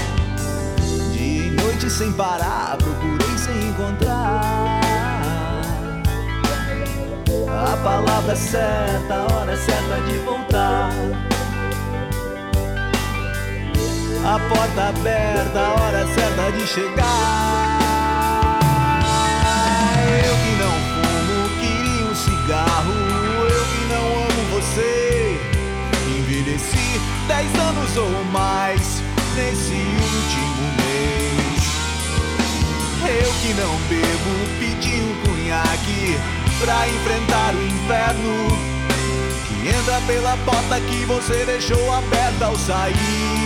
Dia 1.13 1.47
e 1.47 1.51
noite 1.51 1.91
sem 1.91 2.13
parar, 2.13 2.77
procurei 2.79 3.39
sem 3.39 3.69
encontrar. 3.69 4.78
A 7.61 7.77
palavra 7.83 8.37
certa, 8.37 9.15
a 9.15 9.35
hora 9.35 9.57
certa 9.57 10.01
de 10.07 10.19
voltar. 10.19 10.93
A 14.25 14.39
porta 14.49 14.89
aberta, 14.91 15.59
a 15.59 15.73
hora 15.73 16.07
certa 16.15 16.53
de 16.53 16.67
chegar. 16.69 17.81
Eu 20.25 20.35
que 20.45 20.53
não 20.63 20.75
fumo, 20.95 21.49
queria 21.59 22.05
um 22.07 22.15
cigarro. 22.15 22.95
Eu 23.51 23.65
que 23.73 23.83
não 23.93 24.07
amo 24.23 24.43
você. 24.53 25.41
Envelheci 26.17 27.01
dez 27.27 27.53
anos 27.59 27.97
ou 27.97 28.25
mais 28.27 29.03
nesse 29.35 29.75
último 29.75 30.63
mês. 30.79 31.63
Eu 33.03 33.33
que 33.43 33.53
não 33.55 33.75
bebo, 33.89 34.33
pedi 34.61 35.01
um 35.01 35.15
cunhaque 35.25 36.38
pra 36.59 36.89
enfrentar 36.89 37.55
o 37.55 37.63
inferno 37.63 38.49
que 39.47 39.69
entra 39.69 40.01
pela 40.07 40.37
porta 40.39 40.81
que 40.81 41.05
você 41.05 41.45
deixou 41.45 41.93
aberta 41.93 42.47
ao 42.47 42.57
sair. 42.57 43.38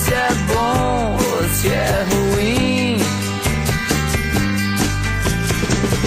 se 0.00 0.14
é 0.14 0.28
bom 0.52 1.16
ou 1.16 1.48
se 1.48 1.68
é 1.68 2.06
ruim. 2.10 2.98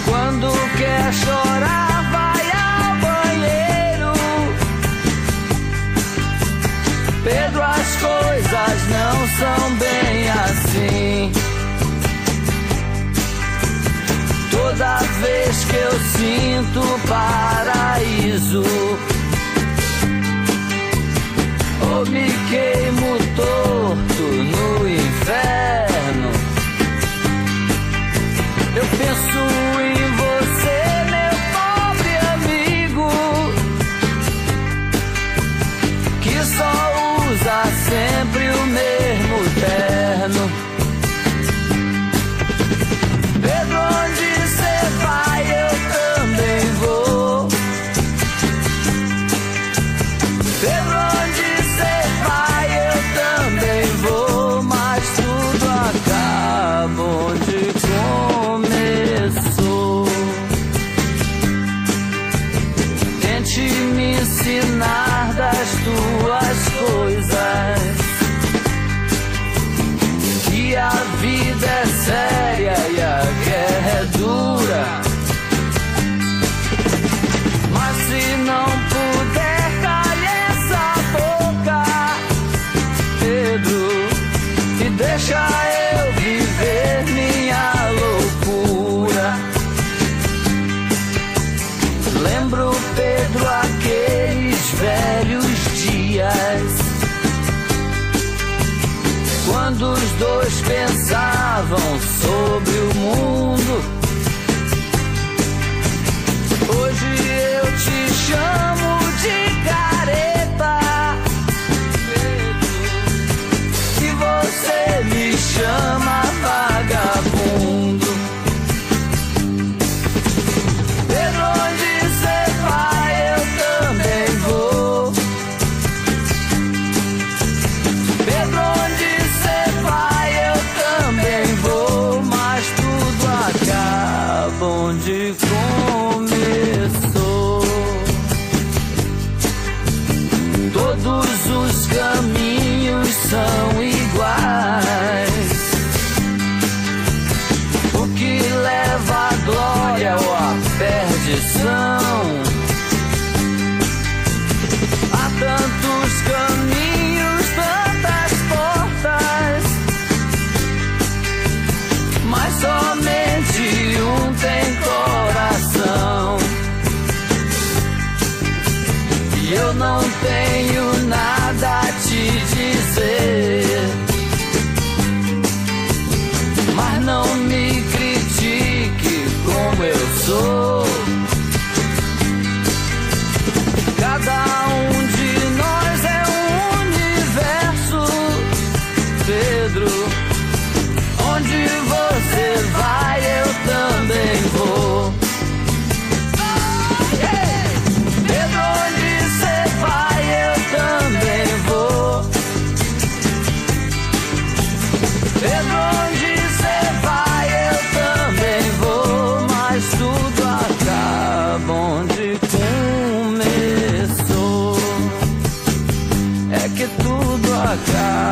Quando 0.05 0.51
quer 0.77 1.13
chorar, 1.13 2.11
vai 2.11 2.45
ao 2.51 2.95
banheiro. 3.05 4.13
Pedro, 7.23 7.61
as 7.61 7.95
coisas 7.95 8.77
não 8.89 9.27
são 9.39 9.75
bem 9.77 10.29
assim. 10.29 11.31
Toda 14.51 14.97
vez 15.21 15.65
que 15.65 15.75
eu 15.75 15.91
sinto 16.17 16.81
paraíso 17.07 18.94
me 22.03 22.27
queimo 22.49 23.17
torto 23.35 24.23
no 24.51 24.87
inferno. 24.87 26.29
Eu 28.75 28.85
penso 28.97 29.39
em 29.81 29.84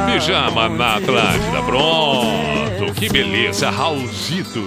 Pijama 0.06 0.70
na 0.70 0.96
Atlântida, 0.96 1.64
pronto. 1.66 2.94
Que 2.96 3.10
beleza, 3.10 3.70
Raulzito. 3.70 4.62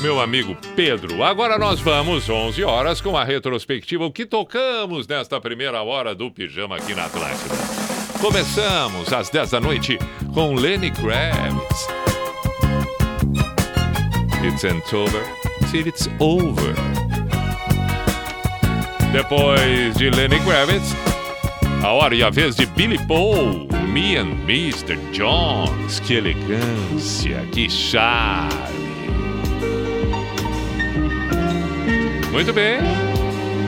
Meu 0.00 0.20
amigo 0.20 0.56
Pedro, 0.76 1.24
agora 1.24 1.58
nós 1.58 1.80
vamos 1.80 2.28
11 2.28 2.62
horas 2.62 3.00
com 3.00 3.16
a 3.16 3.24
retrospectiva 3.24 4.04
o 4.04 4.12
que 4.12 4.24
tocamos 4.24 5.08
nesta 5.08 5.40
primeira 5.40 5.82
hora 5.82 6.14
do 6.14 6.30
Pijama 6.30 6.76
aqui 6.76 6.94
na 6.94 7.06
Atlântida. 7.06 7.54
Começamos 8.20 9.12
às 9.12 9.28
10 9.28 9.50
da 9.50 9.60
noite 9.60 9.98
com 10.32 10.54
Lenny 10.54 10.90
Kravitz. 10.92 11.88
It's 14.44 14.92
over 14.92 15.22
till 15.70 15.86
it's 15.86 16.08
over. 16.20 16.74
Depois 19.12 19.96
de 19.96 20.10
Lenny 20.10 20.38
Kravitz, 20.40 20.94
a 21.82 21.92
hora 21.92 22.14
e 22.14 22.22
a 22.22 22.30
vez 22.30 22.54
de 22.54 22.66
Billy 22.66 22.98
Paul, 23.06 23.66
Me 23.98 24.16
and 24.16 24.36
Mr. 24.46 24.96
Jones. 25.10 25.98
Que 25.98 26.14
elegância, 26.14 27.44
que 27.50 27.68
charme. 27.68 28.48
Muito 32.30 32.52
bem. 32.52 32.78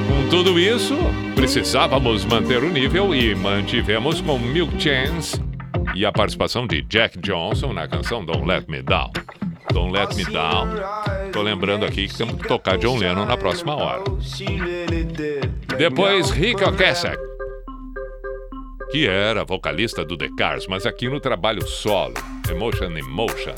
Com 0.06 0.28
tudo 0.28 0.56
isso, 0.56 0.96
precisávamos 1.34 2.24
manter 2.24 2.62
o 2.62 2.70
nível 2.70 3.12
e 3.12 3.34
mantivemos 3.34 4.20
com 4.20 4.38
Milk 4.38 4.80
Chance 4.80 5.42
e 5.96 6.06
a 6.06 6.12
participação 6.12 6.64
de 6.64 6.80
Jack 6.82 7.18
Johnson 7.18 7.72
na 7.72 7.88
canção 7.88 8.24
Don't 8.24 8.46
Let 8.46 8.66
Me 8.68 8.82
Down. 8.82 9.10
Don't 9.72 9.92
Let 9.92 10.14
Me 10.14 10.24
Down. 10.26 10.68
Tô 11.32 11.42
lembrando 11.42 11.84
aqui 11.84 12.06
que 12.06 12.16
temos 12.16 12.40
que 12.40 12.46
tocar 12.46 12.78
John 12.78 12.98
Lennon 12.98 13.24
na 13.24 13.36
próxima 13.36 13.74
hora. 13.74 14.04
Depois, 15.76 16.30
Rick 16.30 16.62
Ocasek, 16.62 17.29
que 18.91 19.07
era 19.07 19.45
vocalista 19.45 20.05
do 20.05 20.16
The 20.16 20.28
Cars, 20.36 20.66
mas 20.66 20.84
aqui 20.84 21.09
no 21.09 21.20
trabalho 21.20 21.66
solo, 21.66 22.14
Emotion 22.51 22.97
Emotion. 22.97 23.55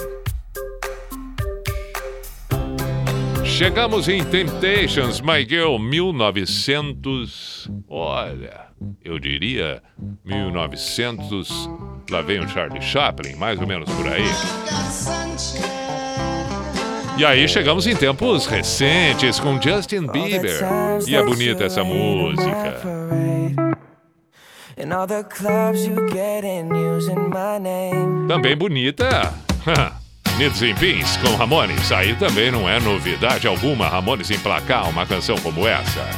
Chegamos 3.44 4.08
em 4.08 4.24
Temptations, 4.24 5.20
My 5.20 5.46
Girl, 5.48 5.78
1900. 5.78 7.70
Olha, 7.88 8.66
eu 9.04 9.18
diria 9.18 9.82
1900. 10.24 11.70
Lá 12.10 12.22
vem 12.22 12.40
o 12.40 12.48
Charlie 12.48 12.82
Chaplin, 12.82 13.36
mais 13.36 13.60
ou 13.60 13.66
menos 13.66 13.90
por 13.90 14.08
aí. 14.08 14.24
E 17.18 17.24
aí 17.24 17.46
chegamos 17.46 17.86
em 17.86 17.94
tempos 17.94 18.46
recentes 18.46 19.38
com 19.38 19.60
Justin 19.60 20.06
Bieber. 20.08 20.60
E 21.06 21.14
é 21.14 21.22
bonita 21.22 21.64
essa 21.64 21.84
música. 21.84 22.80
Também 28.28 28.56
bonita. 28.56 29.32
Nidos 30.38 30.62
em 30.62 30.74
Pins 30.74 31.16
com 31.18 31.34
Ramones. 31.36 31.92
Aí 31.92 32.14
também 32.16 32.50
não 32.50 32.68
é 32.68 32.80
novidade 32.80 33.46
alguma 33.46 33.88
Ramones 33.88 34.30
emplacar 34.30 34.88
uma 34.88 35.06
canção 35.06 35.36
como 35.38 35.66
essa. 35.66 36.08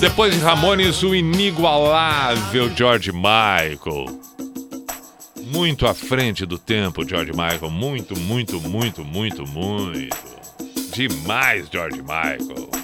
Depois 0.00 0.34
de 0.34 0.40
Ramones, 0.40 1.02
o 1.02 1.14
inigualável 1.14 2.70
George 2.76 3.10
Michael. 3.12 4.20
Muito 5.46 5.86
à 5.86 5.94
frente 5.94 6.44
do 6.44 6.58
tempo, 6.58 7.08
George 7.08 7.30
Michael. 7.30 7.70
Muito, 7.70 8.18
muito, 8.18 8.60
muito, 8.60 9.04
muito, 9.04 9.46
muito. 9.46 10.14
Demais, 10.92 11.68
George 11.72 12.02
Michael. 12.02 12.83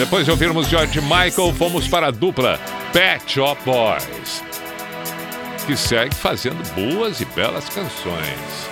Depois 0.00 0.24
de 0.24 0.30
ouvirmos 0.30 0.66
George 0.66 0.98
Michael, 1.02 1.52
fomos 1.58 1.86
para 1.86 2.06
a 2.06 2.10
dupla 2.10 2.58
Pet 2.90 3.22
Shop 3.30 3.60
Boys, 3.66 4.42
que 5.66 5.76
segue 5.76 6.14
fazendo 6.14 6.56
boas 6.74 7.20
e 7.20 7.26
belas 7.26 7.68
canções. 7.68 8.70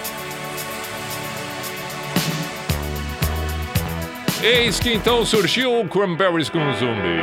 Eis 4.43 4.81
que 4.81 4.91
então 4.91 5.23
surgiu 5.27 5.79
o 5.79 5.87
Cranberries 5.87 6.49
com 6.49 6.61
Zumbi. 6.73 7.21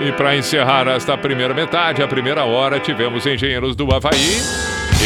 E 0.00 0.12
para 0.12 0.38
encerrar 0.38 0.88
esta 0.88 1.18
primeira 1.18 1.52
metade, 1.52 2.02
a 2.02 2.08
primeira 2.08 2.46
hora, 2.46 2.80
tivemos 2.80 3.26
Engenheiros 3.26 3.76
do 3.76 3.94
Havaí, 3.94 4.40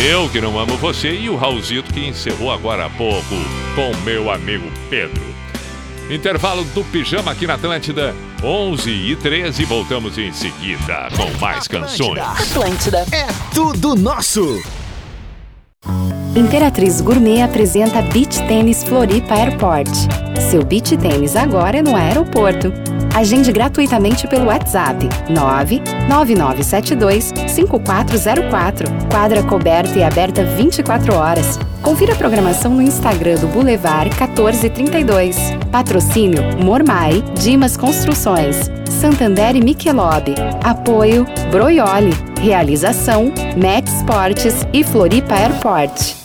Eu 0.09 0.29
Que 0.29 0.41
Não 0.41 0.57
Amo 0.61 0.77
Você 0.77 1.13
e 1.13 1.29
o 1.29 1.35
Raulzito 1.35 1.93
que 1.93 2.07
encerrou 2.07 2.53
agora 2.53 2.87
há 2.87 2.91
pouco 2.91 3.35
com 3.75 3.97
meu 4.05 4.31
amigo 4.31 4.71
Pedro. 4.89 5.32
Intervalo 6.13 6.63
do 6.67 6.85
Pijama 6.85 7.33
aqui 7.33 7.47
na 7.47 7.55
Atlântida, 7.55 8.15
11 8.43 8.91
e 8.91 9.17
13. 9.17 9.65
Voltamos 9.65 10.19
em 10.19 10.31
seguida 10.31 11.09
com 11.17 11.39
mais 11.41 11.67
canções. 11.67 12.21
Atlântida. 12.21 13.07
É 13.11 13.27
tudo 13.55 13.95
nosso. 13.95 14.63
Imperatriz 16.35 17.03
Gourmet 17.03 17.43
apresenta 17.43 18.01
Beach 18.01 18.43
Tênis 18.49 18.83
Floripa 18.83 19.35
Airport. 19.35 19.91
Seu 20.51 20.65
beach 20.65 20.97
tênis 20.97 21.37
agora 21.37 21.79
é 21.79 21.83
no 21.83 21.95
aeroporto. 21.95 22.73
Agende 23.15 23.53
gratuitamente 23.53 24.27
pelo 24.27 24.47
WhatsApp 24.47 25.07
99972 25.29 27.35
5404. 27.49 28.89
Quadra 29.11 29.43
coberta 29.43 29.99
e 29.99 30.03
aberta 30.03 30.43
24 30.43 31.15
horas. 31.15 31.59
Confira 31.83 32.15
a 32.15 32.17
programação 32.17 32.73
no 32.73 32.81
Instagram 32.81 33.35
do 33.35 33.49
Boulevard 33.49 34.09
1432. 34.19 35.37
Patrocínio 35.71 36.43
Mormai, 36.65 37.23
Dimas 37.39 37.77
Construções, 37.77 38.71
Santander 38.89 39.55
e 39.55 39.61
Michelob. 39.61 40.35
Apoio 40.65 41.27
Broioli. 41.51 42.15
Realização 42.41 43.31
Met 43.55 43.87
Esportes 43.87 44.67
e 44.73 44.83
Floripa 44.83 45.35
Airport. 45.35 46.22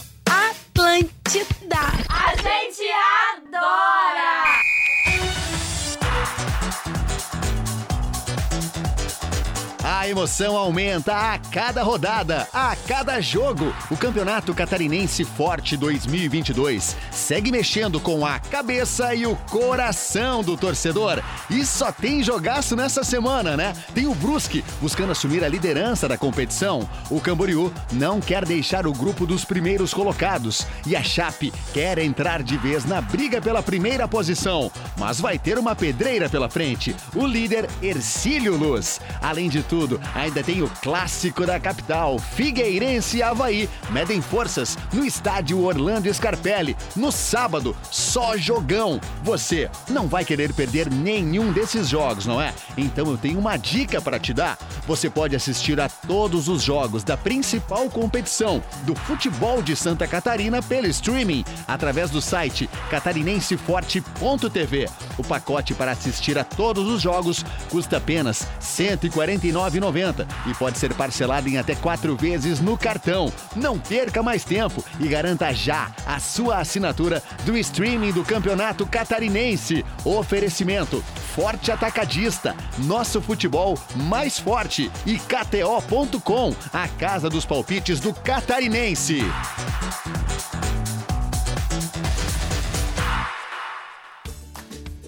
A 10.07 10.09
emoção 10.09 10.55
aumenta 10.55 11.33
a 11.33 11.37
cada 11.37 11.83
rodada, 11.83 12.47
a 12.53 12.73
cada 12.87 13.19
jogo. 13.19 13.75
O 13.91 13.97
Campeonato 13.97 14.53
Catarinense 14.53 15.25
Forte 15.25 15.75
2022 15.75 16.95
segue 17.11 17.51
mexendo 17.51 17.99
com 17.99 18.25
a 18.25 18.39
cabeça 18.39 19.13
e 19.13 19.27
o 19.27 19.35
coração 19.51 20.41
do 20.41 20.55
torcedor. 20.55 21.21
E 21.49 21.65
só 21.65 21.91
tem 21.91 22.23
jogaço 22.23 22.73
nessa 22.73 23.03
semana, 23.03 23.57
né? 23.57 23.73
Tem 23.93 24.07
o 24.07 24.15
Brusque 24.15 24.63
buscando 24.79 25.11
assumir 25.11 25.43
a 25.43 25.49
liderança 25.49 26.07
da 26.07 26.17
competição. 26.17 26.89
O 27.09 27.19
Camboriú 27.19 27.69
não 27.91 28.21
quer 28.21 28.45
deixar 28.45 28.87
o 28.87 28.93
grupo 28.93 29.27
dos 29.27 29.43
primeiros 29.43 29.93
colocados 29.93 30.65
e 30.85 30.95
a 30.95 31.03
Chape 31.03 31.51
quer 31.73 31.97
entrar 31.97 32.41
de 32.43 32.55
vez 32.55 32.85
na 32.85 33.01
briga 33.01 33.41
pela 33.41 33.61
primeira 33.61 34.07
posição, 34.07 34.71
mas 34.97 35.19
vai 35.19 35.37
ter 35.37 35.59
uma 35.59 35.75
pedreira 35.75 36.29
pela 36.29 36.47
frente. 36.47 36.95
O 37.13 37.27
líder 37.27 37.69
Ercílio 37.81 38.55
Luz. 38.55 39.01
Além 39.21 39.49
de 39.49 39.61
tudo, 39.63 39.96
ainda 40.13 40.43
tem 40.43 40.61
o 40.61 40.69
clássico 40.81 41.45
da 41.45 41.59
capital, 41.59 42.19
Figueirense 42.19 43.17
e 43.17 43.23
Havaí, 43.23 43.69
medem 43.89 44.21
forças 44.21 44.77
no 44.93 45.05
estádio 45.05 45.61
Orlando 45.61 46.13
Scarpelli. 46.13 46.75
No 46.95 47.11
sábado, 47.11 47.75
só 47.91 48.37
jogão. 48.37 48.99
Você 49.23 49.69
não 49.89 50.07
vai 50.07 50.25
querer 50.25 50.53
perder 50.53 50.89
nenhum 50.89 51.51
desses 51.51 51.89
jogos, 51.89 52.25
não 52.25 52.41
é? 52.41 52.53
Então 52.77 53.09
eu 53.09 53.17
tenho 53.17 53.39
uma 53.39 53.57
dica 53.57 54.01
para 54.01 54.19
te 54.19 54.33
dar. 54.33 54.57
Você 54.87 55.09
pode 55.09 55.35
assistir 55.35 55.79
a 55.79 55.89
todos 55.89 56.47
os 56.47 56.63
jogos 56.63 57.03
da 57.03 57.17
principal 57.17 57.89
competição 57.89 58.63
do 58.83 58.95
futebol 58.95 59.61
de 59.61 59.75
Santa 59.75 60.07
Catarina 60.07 60.61
pelo 60.61 60.87
streaming, 60.87 61.43
através 61.67 62.09
do 62.09 62.21
site 62.21 62.69
catarinenseforte.tv. 62.89 64.89
O 65.17 65.23
pacote 65.23 65.73
para 65.73 65.91
assistir 65.91 66.37
a 66.37 66.43
todos 66.43 66.87
os 66.87 67.01
jogos 67.01 67.43
custa 67.69 67.97
apenas 67.97 68.41
R$ 68.41 68.97
149,90 68.97 69.86
e 70.45 70.53
pode 70.53 70.77
ser 70.77 70.93
parcelado 70.93 71.47
em 71.47 71.57
até 71.57 71.75
quatro 71.75 72.15
vezes 72.15 72.59
no 72.59 72.77
cartão. 72.77 73.31
Não 73.55 73.79
perca 73.79 74.21
mais 74.21 74.43
tempo 74.43 74.83
e 74.99 75.07
garanta 75.07 75.53
já 75.53 75.91
a 76.05 76.19
sua 76.19 76.59
assinatura 76.59 77.23
do 77.45 77.57
streaming 77.57 78.11
do 78.11 78.23
Campeonato 78.23 78.85
Catarinense. 78.85 79.85
Oferecimento 80.03 81.03
Forte 81.35 81.71
Atacadista, 81.71 82.55
nosso 82.79 83.21
futebol 83.21 83.77
mais 83.95 84.39
forte 84.39 84.91
e 85.05 85.17
KTO.com, 85.17 86.55
a 86.73 86.87
casa 86.87 87.29
dos 87.29 87.45
palpites 87.45 87.99
do 87.99 88.13
Catarinense. 88.13 89.21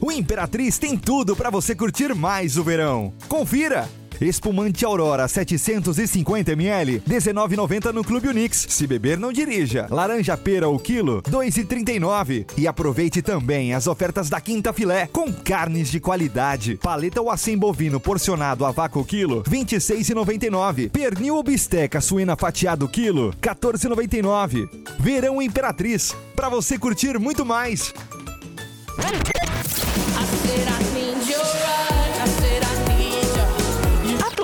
O 0.02 0.12
Imperatriz 0.12 0.80
tem 0.80 0.98
tudo 0.98 1.36
para 1.36 1.50
você 1.50 1.76
curtir 1.76 2.16
mais 2.16 2.58
o 2.58 2.64
verão. 2.64 3.14
Confira! 3.28 3.99
Espumante 4.22 4.84
Aurora 4.84 5.26
750ml, 5.26 7.02
19,90 7.02 7.94
no 7.94 8.04
Clube 8.04 8.28
Unix. 8.28 8.68
Se 8.70 8.86
beber, 8.86 9.18
não 9.18 9.32
dirija. 9.32 9.88
Laranja 9.90 10.36
pera 10.36 10.68
o 10.68 10.78
quilo, 10.78 11.22
2,39. 11.24 12.46
E 12.58 12.68
aproveite 12.68 13.22
também 13.22 13.74
as 13.74 13.88
ofertas 13.88 14.30
da 14.30 14.42
Quinta 14.42 14.74
Filé, 14.74 15.08
com 15.08 15.32
carnes 15.32 15.90
de 15.90 16.00
qualidade. 16.00 16.76
Paleta 16.76 17.22
ou 17.22 17.30
assim 17.30 17.58
bovino 17.58 18.00
porcionado 18.00 18.66
a 18.66 18.72
vácuo 18.72 19.06
quilo, 19.06 19.44
26,99. 19.44 20.90
Pernil 20.90 21.36
ou 21.36 21.44
bisteca 21.44 22.02
suína 22.02 22.36
fatiado 22.36 22.88
quilo, 22.88 23.34
14,99. 23.42 24.70
Verão 25.00 25.42
Imperatriz, 25.42 26.16
para 26.36 26.50
você 26.50 26.78
curtir 26.78 27.18
muito 27.18 27.46
mais. 27.46 27.94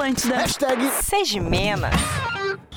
Atlântida. 0.06 0.36
Hashtag 0.36 0.80
Sejimena. 1.02 1.90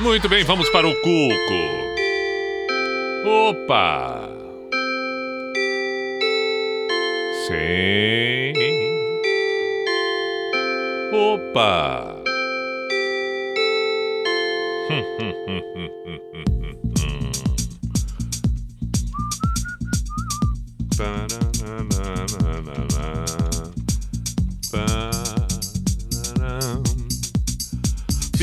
Muito 0.00 0.28
bem, 0.28 0.44
vamos 0.44 0.70
para 0.70 0.86
o 0.86 0.94
Cuco. 0.94 1.24
Opa! 3.26 4.33
Sim. 7.46 8.54
Opa! 11.12 12.22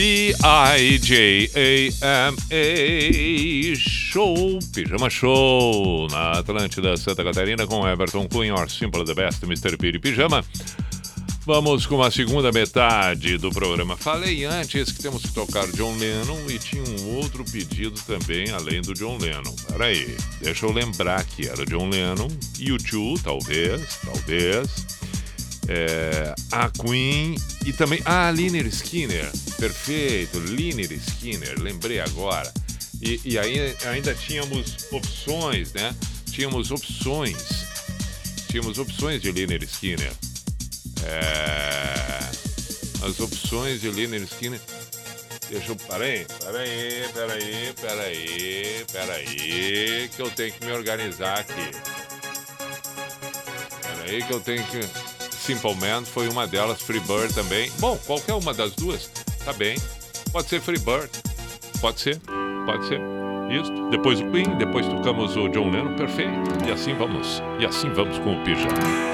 P-I-J-A-M-A 0.02 0.42
Show, 3.76 4.58
Pijama 4.74 5.12
Show 5.12 6.08
na 6.10 6.40
Atlântida 6.40 6.98
Santa 6.98 7.24
Catarina 7.24 7.68
com 7.68 7.88
Everton 7.88 8.28
Cunha, 8.28 8.56
Or 8.56 8.68
Simple 8.68 9.06
the 9.06 9.14
Best, 9.14 9.44
Mr. 9.44 9.78
Piri 9.78 10.00
Pijama. 10.00 10.44
Vamos 11.46 11.86
com 11.86 12.02
a 12.02 12.10
segunda 12.10 12.52
metade 12.52 13.38
do 13.38 13.52
programa. 13.52 13.96
Falei 13.96 14.44
antes 14.44 14.92
que 14.92 15.04
temos 15.04 15.22
que 15.22 15.34
tocar 15.34 15.68
John 15.74 15.96
Lennon 15.98 16.50
e 16.50 16.58
tinha 16.58 16.82
um 16.82 17.18
outro 17.18 17.46
pedido 17.46 18.02
também, 18.08 18.50
além 18.50 18.82
do 18.82 18.96
John 18.96 19.20
Lennon. 19.20 19.56
Peraí, 19.68 20.18
deixa 20.42 20.66
eu 20.66 20.72
lembrar 20.72 21.24
que 21.26 21.48
era 21.48 21.64
John 21.64 21.90
Lennon, 21.90 22.28
U2, 22.58 23.22
talvez, 23.22 24.00
talvez, 24.04 24.68
é, 25.72 26.36
a 26.52 26.70
Queen 26.70 27.36
e 27.66 27.72
também 27.72 28.02
a 28.04 28.30
Liner 28.32 28.66
Skinner. 28.68 29.30
Perfeito, 29.58 30.40
Liner 30.40 30.92
Skinner, 30.92 31.60
lembrei 31.60 32.00
agora. 32.02 32.52
E, 33.02 33.22
e 33.24 33.40
aí 33.40 33.76
ainda 33.86 34.14
tínhamos 34.14 34.88
opções, 34.92 35.72
né? 35.74 35.96
Tínhamos 36.30 36.72
opções. 36.72 37.66
Tínhamos 38.50 38.78
opções 38.78 39.22
de 39.22 39.32
Liner 39.32 39.64
Skinner. 39.64 40.12
É, 41.06 42.20
as 43.06 43.20
opções 43.20 43.82
de 43.82 43.90
Liner 43.90 44.22
Skinner. 44.24 44.60
Deixa 45.50 45.72
eu. 45.72 45.76
Peraí, 45.76 46.26
peraí, 46.40 47.10
peraí, 47.14 47.74
peraí, 47.82 48.86
peraí, 48.92 50.10
que 50.16 50.22
eu 50.22 50.30
tenho 50.32 50.54
que 50.54 50.66
me 50.66 50.72
organizar 50.74 51.40
aqui. 51.40 51.72
Peraí, 53.82 54.24
que 54.24 54.34
eu 54.34 54.40
tenho 54.40 54.64
que. 54.68 55.11
Simple 55.42 55.76
Man 55.76 56.06
foi 56.06 56.30
uma 56.30 56.46
delas, 56.46 56.82
Free 56.82 57.00
Bird 57.00 57.34
também. 57.34 57.72
Bom, 57.80 57.98
qualquer 58.06 58.34
uma 58.34 58.54
das 58.54 58.74
duas, 58.74 59.10
tá 59.44 59.52
bem. 59.52 59.76
Pode 60.32 60.48
ser 60.48 60.62
Free 60.62 60.78
Bird, 60.78 61.10
pode 61.82 62.00
ser, 62.00 62.20
pode 62.66 62.88
ser. 62.88 63.02
Isso. 63.50 63.72
Depois 63.90 64.22
o 64.22 64.32
Queen, 64.32 64.56
depois 64.58 64.86
tocamos 64.88 65.36
o 65.36 65.50
John 65.50 65.72
Lennon, 65.72 65.96
perfeito. 65.96 66.32
E 66.66 66.72
assim 66.72 66.94
vamos, 66.94 67.42
e 67.60 67.66
assim 67.66 67.90
vamos 67.90 68.18
com 68.20 68.40
o 68.40 68.44
pijama. 68.44 69.11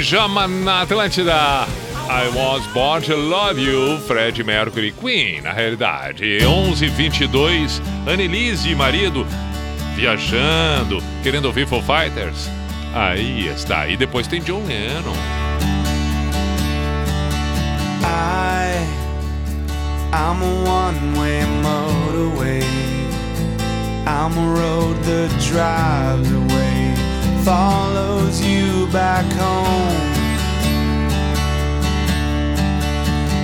Pijama 0.00 0.48
na 0.48 0.80
Atlântida. 0.80 1.68
I 2.08 2.26
was 2.34 2.66
born 2.72 3.02
to 3.02 3.14
love 3.14 3.58
you, 3.58 3.98
Fred 4.06 4.42
Mercury 4.46 4.92
Queen, 4.92 5.42
na 5.42 5.52
realidade. 5.52 6.38
11 6.42 6.88
22 6.88 7.82
Annelise 8.10 8.70
e 8.70 8.74
marido 8.74 9.26
viajando, 9.94 11.02
querendo 11.22 11.44
ouvir 11.44 11.68
Foo 11.68 11.82
Fighters. 11.82 12.50
Aí 12.94 13.48
está. 13.48 13.88
E 13.88 13.96
depois 13.98 14.26
tem 14.26 14.40
John 14.40 14.64
Lennon. 14.66 15.14
I, 18.02 18.86
I'm 20.14 20.42
a 20.42 20.70
one-way 20.70 21.42
motorway. 21.62 22.62
I'm 24.06 24.32
a 24.38 24.54
road 24.56 24.96
that 25.04 25.28
drives 25.42 26.32
away. 26.32 26.89
follows 27.44 28.44
you 28.44 28.86
back 28.92 29.24
home. 29.32 30.10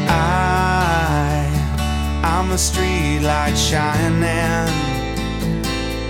I, 0.08 1.48
I'm 2.22 2.50
a 2.50 2.56
streetlight 2.56 3.56
shining. 3.56 4.68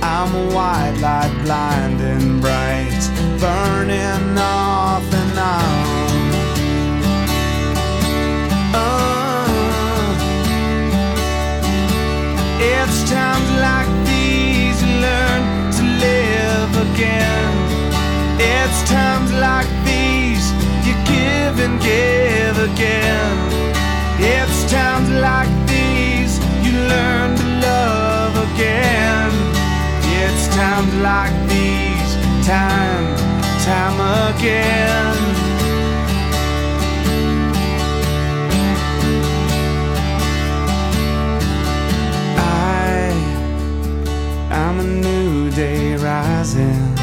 I'm 0.03 0.35
a 0.35 0.55
white 0.55 0.99
light 1.01 1.35
blind 1.45 2.01
and 2.01 2.41
bright, 2.41 3.41
burning 3.41 4.39
on. 4.39 4.66
Again. 34.47 35.17
I, 42.39 43.11
I'm 44.51 44.81
a 44.81 44.85
new 44.85 45.51
day 45.51 45.97
rising. 45.97 46.95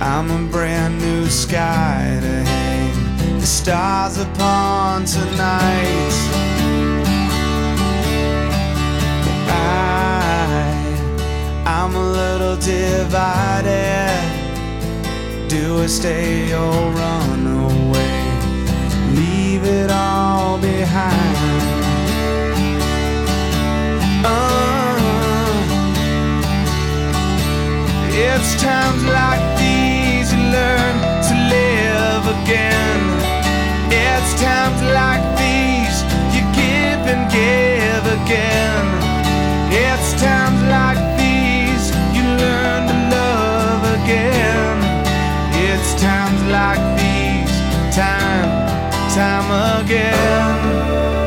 I'm 0.00 0.30
a 0.30 0.50
brand 0.50 0.98
new 1.00 1.26
sky 1.26 2.18
to 2.22 2.34
hang 2.52 3.38
the 3.40 3.46
stars 3.46 4.18
upon 4.18 5.04
tonight. 5.04 6.14
I, 9.50 10.64
I'm 11.66 11.94
a 11.94 12.10
little 12.12 12.56
divided. 12.56 14.27
Do 15.48 15.80
I 15.80 15.86
stay 15.86 16.52
or 16.52 16.92
run 16.92 17.46
away? 17.46 18.20
Leave 19.16 19.64
it 19.64 19.90
all 19.90 20.58
behind. 20.58 21.36
Uh, 24.26 24.98
it's 28.12 28.60
times 28.60 29.02
like 29.06 29.40
these 29.56 30.30
you 30.34 30.42
learn 30.52 30.94
to 31.28 31.34
live 31.56 32.24
again. 32.42 33.00
It's 33.90 34.32
times 34.42 34.82
like 35.00 35.24
these 35.40 35.96
you 36.34 36.42
give 36.52 37.00
and 37.08 37.24
give 37.32 38.04
again. 38.20 38.84
It's 39.72 40.12
times 40.20 40.60
like 40.68 41.00
these 41.16 41.88
you 42.14 42.22
learn 42.36 42.86
to 42.86 43.16
love 43.16 44.04
again. 44.04 44.67
Like 46.50 46.80
these, 46.96 47.94
time, 47.94 48.48
time 49.14 49.82
again. 49.84 51.17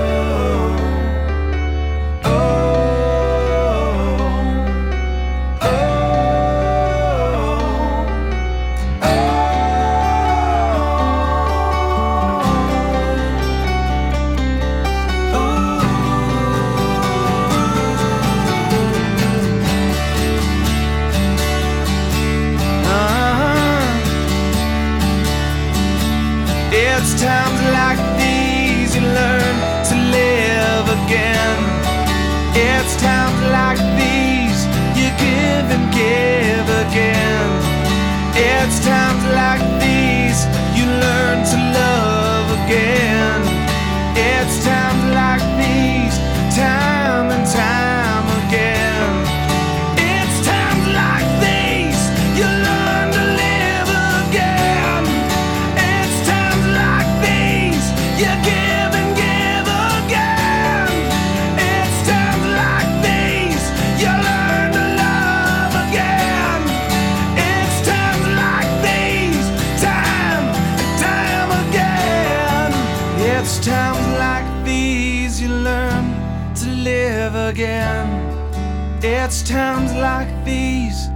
It's 79.32 79.44
times 79.44 79.94
like 79.94 80.28
these, 80.44 81.08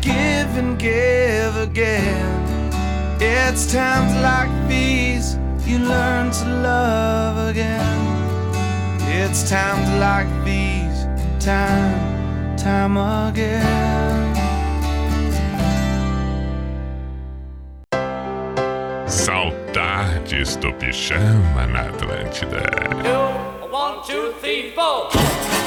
give 0.00 0.56
and 0.56 0.78
give 0.78 1.54
again. 1.58 2.72
It's 3.20 3.70
times 3.70 4.14
like 4.22 4.48
these 4.70 5.36
you 5.66 5.78
learn 5.78 6.30
to 6.30 6.46
love 6.62 7.50
again. 7.50 8.00
It's 9.02 9.50
times 9.50 9.86
like 10.00 10.30
these, 10.46 11.04
time, 11.44 12.56
time 12.56 12.96
again. 12.96 14.34
Saudades 19.06 20.56
do 20.56 20.72
pijama 20.72 21.66
na 21.66 21.92
Atlântida. 21.92 22.64
One, 23.70 24.00
two, 24.08 24.32
three, 24.40 24.72
four. 24.74 25.57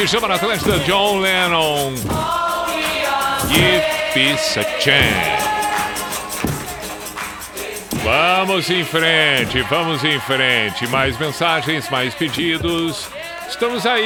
Bem, 0.00 0.06
pijama 0.06 0.28
na 0.28 0.36
Atlântida, 0.36 0.78
John 0.78 1.18
Lennon. 1.20 1.92
Give 3.48 3.84
peace 4.14 4.58
a 4.58 4.64
chance. 4.80 5.44
Vamos 8.02 8.70
em 8.70 8.82
frente, 8.82 9.60
vamos 9.68 10.02
em 10.02 10.18
frente. 10.20 10.86
Mais 10.86 11.18
mensagens, 11.18 11.90
mais 11.90 12.14
pedidos. 12.14 13.10
Estamos 13.46 13.84
aí! 13.84 14.00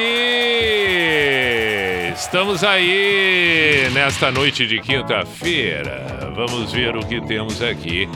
Estamos 2.12 2.64
aí 2.64 3.88
nesta 3.92 4.32
noite 4.32 4.66
de 4.66 4.80
quinta-feira. 4.80 6.32
Vamos 6.34 6.72
ver 6.72 6.96
o 6.96 7.06
que 7.06 7.20
temos 7.20 7.62
aqui. 7.62 8.08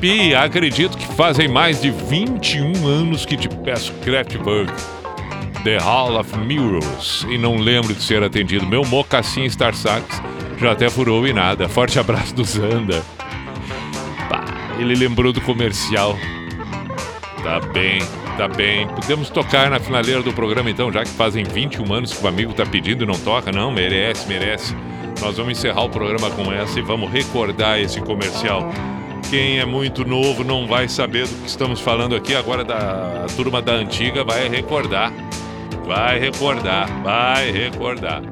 Pi, 0.00 0.34
acredito 0.34 0.96
que 0.96 1.06
fazem 1.14 1.46
mais 1.46 1.82
de 1.82 1.90
21 1.90 2.86
anos 2.86 3.26
que 3.26 3.36
te 3.36 3.50
peço 3.50 3.92
Kraftwerk. 4.02 5.01
The 5.64 5.78
Hall 5.78 6.18
of 6.18 6.36
Mirrors. 6.38 7.24
E 7.28 7.38
não 7.38 7.56
lembro 7.56 7.94
de 7.94 8.02
ser 8.02 8.22
atendido. 8.22 8.66
Meu 8.66 8.84
mocassim 8.84 9.48
Star 9.48 9.74
Sax 9.74 10.20
já 10.58 10.72
até 10.72 10.90
furou 10.90 11.26
e 11.26 11.32
nada. 11.32 11.68
Forte 11.68 11.98
abraço 11.98 12.34
do 12.34 12.44
Zanda. 12.44 13.02
Pá, 14.28 14.44
ele 14.78 14.94
lembrou 14.94 15.32
do 15.32 15.40
comercial. 15.40 16.18
Tá 17.42 17.60
bem, 17.72 18.00
tá 18.36 18.48
bem. 18.48 18.88
Podemos 18.88 19.30
tocar 19.30 19.70
na 19.70 19.78
finaleira 19.78 20.22
do 20.22 20.32
programa 20.32 20.70
então, 20.70 20.92
já 20.92 21.04
que 21.04 21.10
fazem 21.10 21.44
21 21.44 21.92
anos 21.92 22.12
que 22.12 22.24
o 22.24 22.28
amigo 22.28 22.52
tá 22.52 22.64
pedindo 22.66 23.04
e 23.04 23.06
não 23.06 23.18
toca? 23.18 23.52
Não, 23.52 23.70
merece, 23.70 24.28
merece. 24.28 24.76
Nós 25.20 25.36
vamos 25.36 25.52
encerrar 25.52 25.82
o 25.82 25.90
programa 25.90 26.30
com 26.30 26.52
essa 26.52 26.78
e 26.78 26.82
vamos 26.82 27.10
recordar 27.10 27.80
esse 27.80 28.00
comercial. 28.00 28.68
Quem 29.30 29.60
é 29.60 29.64
muito 29.64 30.04
novo 30.04 30.42
não 30.44 30.66
vai 30.66 30.88
saber 30.88 31.26
do 31.26 31.34
que 31.42 31.48
estamos 31.48 31.80
falando 31.80 32.14
aqui, 32.14 32.34
agora 32.34 32.64
da 32.64 33.26
turma 33.36 33.62
da 33.62 33.72
antiga 33.72 34.24
vai 34.24 34.48
recordar. 34.48 35.12
Vai 35.86 36.18
recordar, 36.18 36.88
vai 37.02 37.50
recordar. 37.50 38.22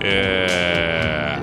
É... 0.00 1.38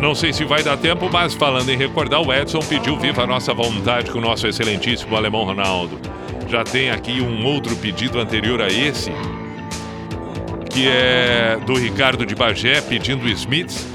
Não 0.00 0.14
sei 0.14 0.32
se 0.32 0.44
vai 0.44 0.62
dar 0.62 0.76
tempo, 0.76 1.10
mas 1.12 1.34
falando 1.34 1.68
em 1.68 1.76
recordar, 1.76 2.20
o 2.20 2.32
Edson 2.32 2.60
pediu 2.60 2.96
viva 2.96 3.24
a 3.24 3.26
nossa 3.26 3.52
vontade 3.52 4.10
com 4.10 4.18
o 4.18 4.20
nosso 4.20 4.46
excelentíssimo 4.46 5.16
alemão 5.16 5.44
Ronaldo. 5.44 5.98
Já 6.48 6.62
tem 6.62 6.90
aqui 6.90 7.20
um 7.20 7.44
outro 7.44 7.74
pedido 7.76 8.20
anterior 8.20 8.62
a 8.62 8.68
esse, 8.68 9.12
que 10.70 10.88
é 10.88 11.58
do 11.66 11.74
Ricardo 11.74 12.24
de 12.24 12.34
Bagé 12.34 12.80
pedindo 12.80 13.24
o 13.24 13.28
Smiths. 13.28 13.86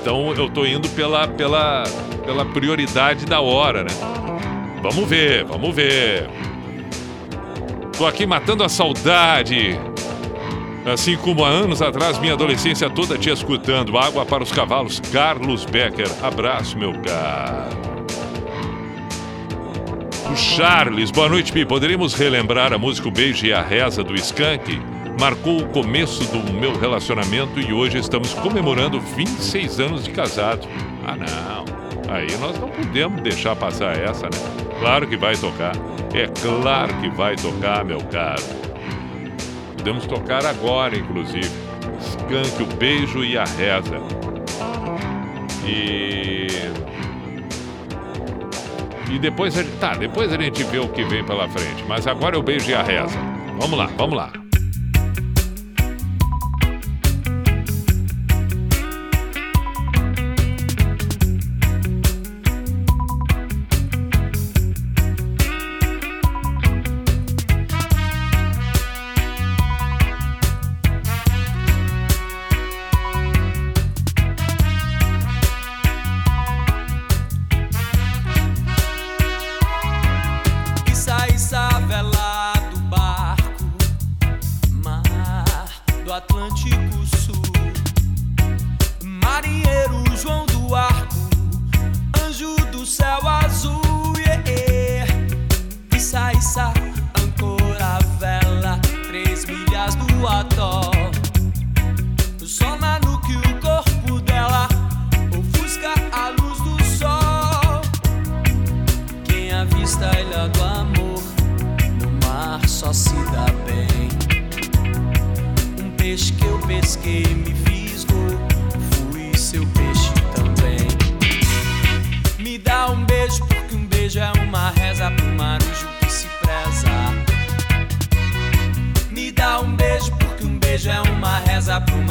Então 0.00 0.32
eu 0.34 0.48
tô 0.48 0.64
indo 0.64 0.88
pela, 0.90 1.26
pela, 1.26 1.84
pela 2.24 2.44
prioridade 2.46 3.26
da 3.26 3.40
hora, 3.40 3.82
né? 3.82 3.90
Vamos 4.80 5.08
ver, 5.08 5.44
vamos 5.44 5.74
ver. 5.74 6.28
Tô 8.02 8.08
aqui 8.08 8.26
matando 8.26 8.64
a 8.64 8.68
saudade. 8.68 9.78
Assim 10.84 11.16
como 11.16 11.44
há 11.44 11.48
anos 11.48 11.80
atrás, 11.80 12.18
minha 12.18 12.32
adolescência 12.32 12.90
toda 12.90 13.16
te 13.16 13.30
escutando. 13.30 13.96
Água 13.96 14.26
para 14.26 14.42
os 14.42 14.50
cavalos, 14.50 14.98
Carlos 15.12 15.64
Becker. 15.64 16.10
Abraço, 16.20 16.76
meu 16.76 16.92
caro. 16.94 17.76
O 20.32 20.34
Charles, 20.34 21.12
boa 21.12 21.28
noite, 21.28 21.52
Pi. 21.52 21.64
Poderíamos 21.64 22.14
relembrar 22.14 22.72
a 22.72 22.76
música 22.76 23.06
O 23.06 23.12
Beijo 23.12 23.46
e 23.46 23.52
a 23.52 23.62
Reza 23.62 24.02
do 24.02 24.16
Skank? 24.16 24.82
Marcou 25.20 25.60
o 25.60 25.68
começo 25.68 26.24
do 26.24 26.52
meu 26.52 26.76
relacionamento 26.76 27.60
e 27.60 27.72
hoje 27.72 27.98
estamos 27.98 28.34
comemorando 28.34 28.98
26 28.98 29.78
anos 29.78 30.02
de 30.02 30.10
casado. 30.10 30.66
Ah, 31.06 31.14
não. 31.14 32.12
Aí 32.12 32.26
nós 32.40 32.58
não 32.58 32.68
podemos 32.68 33.22
deixar 33.22 33.54
passar 33.54 33.96
essa, 33.96 34.24
né? 34.24 34.74
Claro 34.80 35.06
que 35.06 35.16
vai 35.16 35.36
tocar. 35.36 35.76
É 36.14 36.26
claro 36.26 36.94
que 37.00 37.08
vai 37.08 37.36
tocar, 37.36 37.84
meu 37.84 38.00
caro. 38.04 38.42
Podemos 39.76 40.06
tocar 40.06 40.44
agora, 40.44 40.96
inclusive. 40.96 41.50
Skank, 42.00 42.62
o 42.62 42.66
beijo 42.76 43.24
e 43.24 43.38
a 43.38 43.44
reza. 43.44 43.96
E. 45.66 46.46
E 49.10 49.18
depois 49.18 49.56
a 49.56 49.62
gente. 49.62 49.76
Tá, 49.78 49.94
depois 49.94 50.32
a 50.32 50.36
gente 50.36 50.62
vê 50.64 50.78
o 50.78 50.88
que 50.88 51.02
vem 51.04 51.24
pela 51.24 51.48
frente. 51.48 51.82
Mas 51.88 52.06
agora 52.06 52.36
é 52.36 52.38
o 52.38 52.42
beijo 52.42 52.70
e 52.70 52.74
a 52.74 52.82
reza. 52.82 53.18
Vamos 53.58 53.78
lá, 53.78 53.86
vamos 53.96 54.16
lá. 54.16 54.41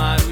Reza 0.02 0.31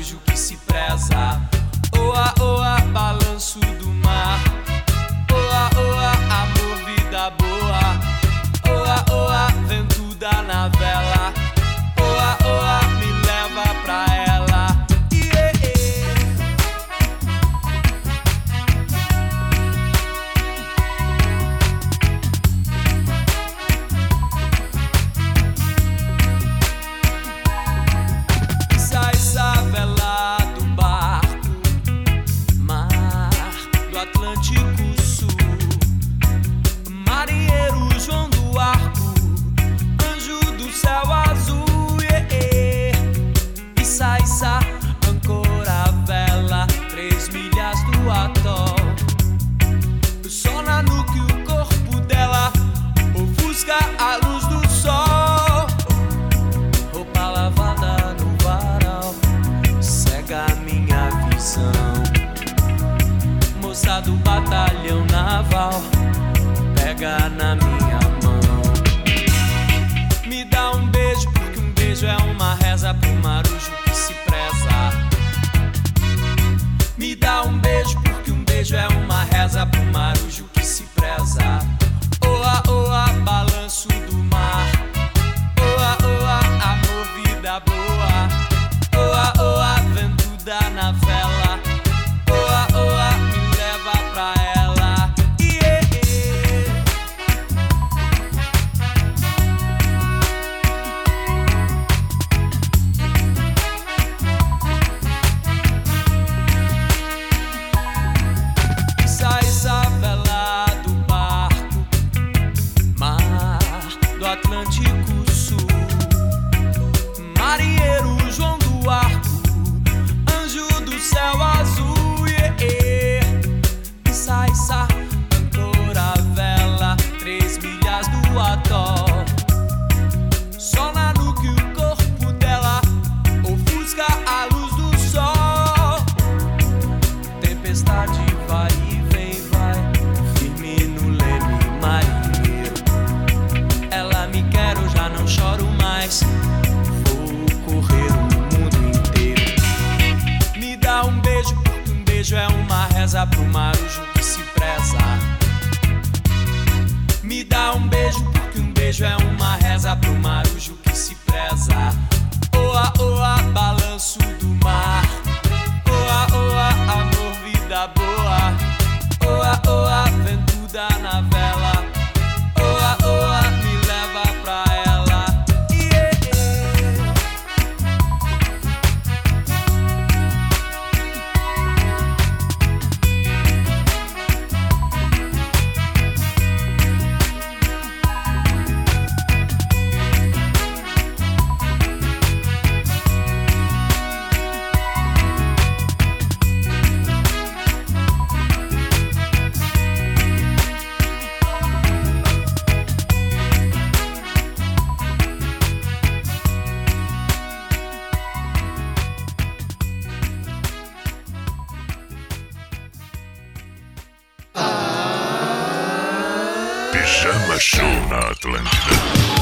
Show 217.60 217.84
na 218.10 218.19
Atlântida. 218.19 219.39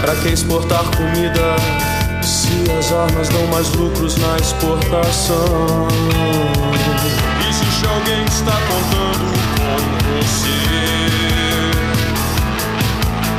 Pra 0.00 0.14
que 0.16 0.28
exportar 0.28 0.84
comida 0.96 1.56
se 2.22 2.70
as 2.78 2.92
armas 2.92 3.28
dão 3.28 3.46
mais 3.48 3.68
lucros 3.74 4.16
na 4.16 4.36
exportação? 4.36 5.88
Existe 7.48 7.86
alguém 7.86 8.24
que 8.24 8.32
está 8.32 8.52
contando 8.52 9.32
com 9.56 9.76
você 10.16 10.58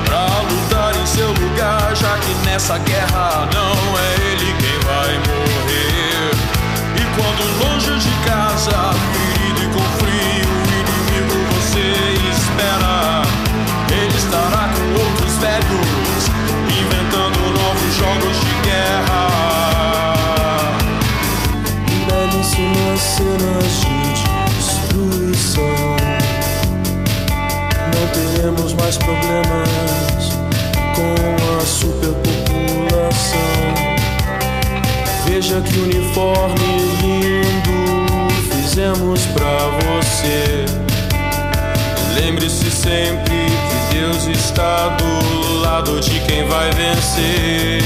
pra 0.05 0.25
lutar 0.41 0.95
em 1.01 1.05
seu 1.05 1.29
lugar, 1.29 1.95
já 1.95 2.17
que 2.19 2.33
nessa 2.45 2.77
guerra 2.79 3.47
não 3.53 3.97
é 3.97 4.13
ele 4.31 4.53
quem 4.59 4.79
vai 4.85 5.17
morrer. 5.27 6.31
E 6.95 7.03
quando 7.15 7.43
longe 7.63 7.97
de 7.99 8.13
casa, 8.29 8.93
ferido 9.13 9.61
e 9.63 9.67
com 9.73 9.85
frio, 9.97 10.49
o 10.49 10.67
inimigo 10.67 11.35
você 11.53 11.85
espera. 12.31 12.98
Teremos 28.19 28.73
mais 28.73 28.97
problemas 28.97 29.69
com 30.95 31.15
a 31.57 31.61
superpopulação. 31.65 33.39
Veja 35.25 35.61
que 35.61 35.79
uniforme 35.79 36.55
lindo 37.01 37.79
fizemos 38.51 39.25
pra 39.27 39.57
você. 39.85 40.65
Lembre-se 42.19 42.69
sempre 42.69 43.45
que 43.45 43.95
Deus 43.95 44.27
está 44.27 44.89
do 44.89 45.59
lado 45.61 45.99
de 46.01 46.19
quem 46.21 46.45
vai 46.47 46.69
vencer. 46.71 47.79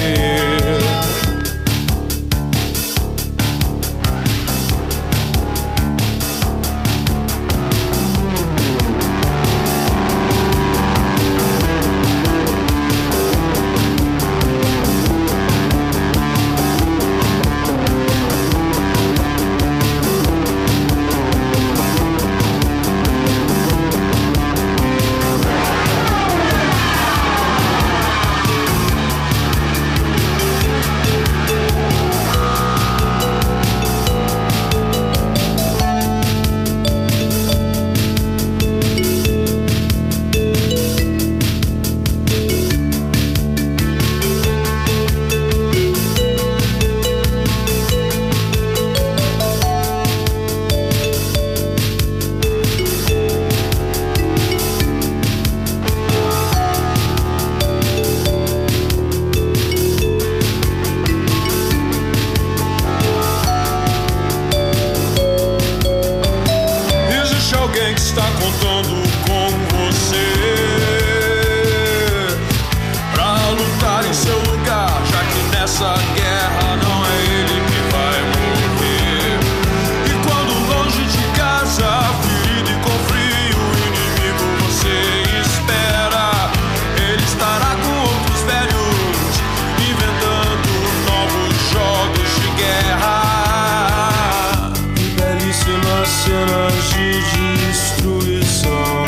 Cenas 96.07 96.73
de 96.93 97.21
destruição. 97.67 99.05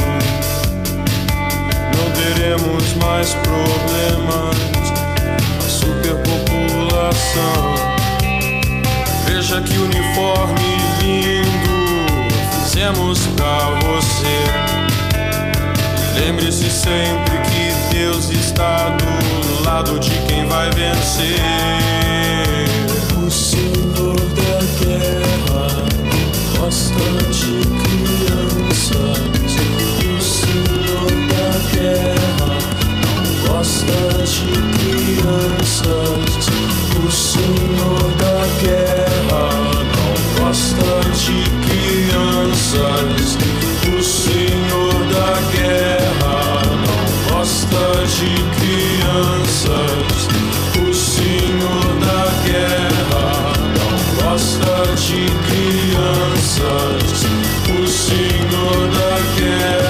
Não 1.96 2.08
teremos 2.12 2.94
mais 2.96 3.34
problemas 3.34 4.58
a 5.60 5.62
superpopulação. 5.70 7.76
Veja 9.26 9.62
que 9.62 9.78
uniforme 9.78 10.78
lindo 11.02 11.76
fizemos 12.64 13.20
pra 13.36 13.70
você. 13.86 14.44
Lembre-se 16.20 16.70
sempre 16.70 17.38
que 17.50 17.74
Deus 17.94 18.30
está 18.30 18.90
do 18.90 19.64
lado 19.64 20.00
de 20.00 20.12
quem 20.28 20.46
vai 20.48 20.70
vencer. 20.72 21.42
O 23.18 23.30
Senhor 23.30 24.16
da 24.16 24.86
guerra 24.86 25.25
de 26.66 27.62
crianças. 27.84 28.98
O 30.04 30.20
senhor 30.20 31.12
da 31.30 31.50
guerra 31.72 32.58
não 33.04 33.22
gosta 33.48 34.00
de 34.26 34.50
crianças. 34.74 35.86
O 36.98 37.12
senhor 37.12 38.04
da 38.18 38.38
guerra 38.64 39.46
não 39.94 40.14
gosta 40.44 40.92
de 41.14 41.38
crianças. 41.68 43.38
O 43.88 44.02
senhor 44.02 44.98
da 45.14 45.32
guerra 45.52 46.38
não 46.82 47.06
gosta 47.32 47.84
de 48.08 48.32
crianças. 48.58 50.18
O 50.82 50.90
senhor 50.92 51.86
da 52.00 52.22
guerra 52.44 52.95
de 54.96 55.26
crianças. 55.48 57.26
O 57.68 57.88
senhor 57.88 58.88
da 58.90 59.18
guerra 59.40 59.86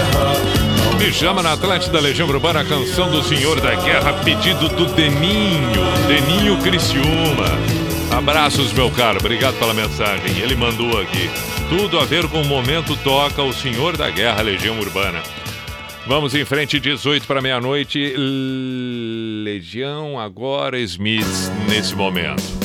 Pijama 1.15 1.43
na 1.43 1.53
Atlântida 1.53 1.99
Legião 1.99 2.27
Urbana, 2.27 2.61
a 2.61 2.65
canção 2.65 3.11
do 3.11 3.23
Senhor 3.23 3.61
da 3.61 3.75
Guerra, 3.75 4.11
pedido 4.23 4.67
do 4.69 4.85
Deninho, 4.87 5.81
Deninho 6.07 6.57
Criciúma. 6.61 7.45
Abraços, 8.11 8.73
meu 8.73 8.89
caro, 8.89 9.19
obrigado 9.19 9.57
pela 9.59 9.73
mensagem. 9.73 10.39
Ele 10.39 10.55
mandou 10.55 10.99
aqui. 10.99 11.29
Tudo 11.69 11.99
a 11.99 12.05
ver 12.05 12.27
com 12.27 12.41
o 12.41 12.45
momento 12.45 12.97
toca 12.97 13.43
o 13.43 13.53
Senhor 13.53 13.95
da 13.95 14.09
Guerra, 14.09 14.41
Legião 14.41 14.79
Urbana. 14.79 15.21
Vamos 16.07 16.35
em 16.35 16.43
frente, 16.43 16.79
18 16.79 17.25
para 17.25 17.41
meia-noite. 17.41 18.13
Legião 19.43 20.19
agora 20.19 20.79
Smiths 20.79 21.51
nesse 21.69 21.95
momento. 21.95 22.64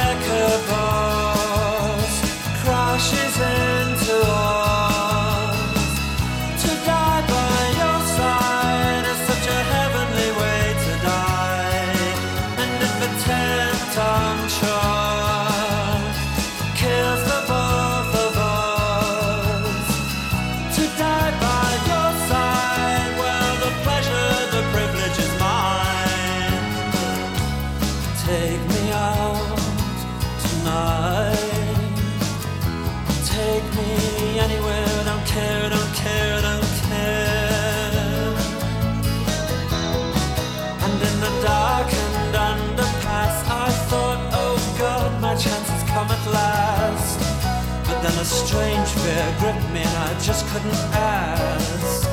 strange 48.51 48.89
fear 48.89 49.35
gripped 49.39 49.69
me, 49.71 49.79
and 49.79 49.97
I 49.97 50.19
just 50.19 50.45
couldn't 50.47 50.75
ask. 50.93 52.10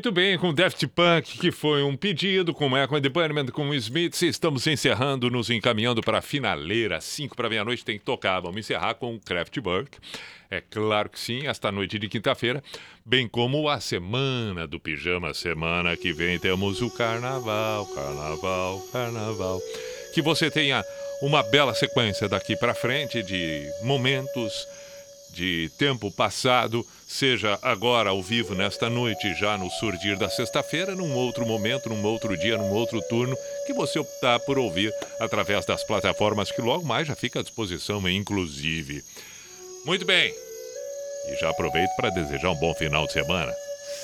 Muito 0.00 0.12
bem, 0.12 0.38
com 0.38 0.54
Daft 0.54 0.86
Punk, 0.86 1.38
que 1.38 1.52
foi 1.52 1.82
um 1.82 1.94
pedido, 1.94 2.54
com 2.54 2.74
Echo 2.74 2.98
Department, 2.98 3.48
com 3.48 3.74
Smith, 3.74 4.22
estamos 4.22 4.66
encerrando, 4.66 5.30
nos 5.30 5.50
encaminhando 5.50 6.00
para 6.00 6.20
a 6.20 6.22
finaleira, 6.22 7.02
5 7.02 7.36
para 7.36 7.50
meia-noite 7.50 7.84
tem 7.84 7.98
que 7.98 8.04
tocar, 8.06 8.40
vamos 8.40 8.56
encerrar 8.56 8.94
com 8.94 9.20
Kraftwerk, 9.20 9.98
é 10.50 10.62
claro 10.62 11.10
que 11.10 11.20
sim, 11.20 11.46
esta 11.46 11.70
noite 11.70 11.98
de 11.98 12.08
quinta-feira, 12.08 12.64
bem 13.04 13.28
como 13.28 13.68
a 13.68 13.78
semana 13.78 14.66
do 14.66 14.80
pijama, 14.80 15.34
semana 15.34 15.94
que 15.98 16.14
vem 16.14 16.38
temos 16.38 16.80
o 16.80 16.88
carnaval, 16.88 17.84
carnaval, 17.94 18.80
carnaval, 18.90 19.60
que 20.14 20.22
você 20.22 20.50
tenha 20.50 20.82
uma 21.20 21.42
bela 21.42 21.74
sequência 21.74 22.26
daqui 22.26 22.56
para 22.56 22.72
frente 22.72 23.22
de 23.22 23.68
momentos 23.82 24.66
de 25.32 25.70
tempo 25.78 26.10
passado, 26.10 26.86
seja 27.06 27.58
agora 27.62 28.10
ao 28.10 28.22
vivo 28.22 28.54
nesta 28.54 28.90
noite, 28.90 29.34
já 29.34 29.56
no 29.56 29.70
surgir 29.70 30.16
da 30.16 30.28
sexta-feira, 30.28 30.94
num 30.94 31.14
outro 31.14 31.46
momento, 31.46 31.88
num 31.88 32.04
outro 32.04 32.36
dia, 32.36 32.56
num 32.56 32.70
outro 32.70 33.00
turno, 33.08 33.36
que 33.66 33.72
você 33.72 33.98
optar 33.98 34.40
por 34.40 34.58
ouvir 34.58 34.92
através 35.18 35.64
das 35.64 35.84
plataformas 35.84 36.50
que 36.50 36.60
logo 36.60 36.84
mais 36.84 37.06
já 37.06 37.14
fica 37.14 37.40
à 37.40 37.42
disposição, 37.42 38.08
inclusive. 38.08 39.04
Muito 39.84 40.04
bem. 40.04 40.34
E 41.28 41.36
já 41.40 41.50
aproveito 41.50 41.90
para 41.96 42.10
desejar 42.10 42.50
um 42.50 42.56
bom 42.56 42.74
final 42.74 43.06
de 43.06 43.12
semana. 43.12 43.52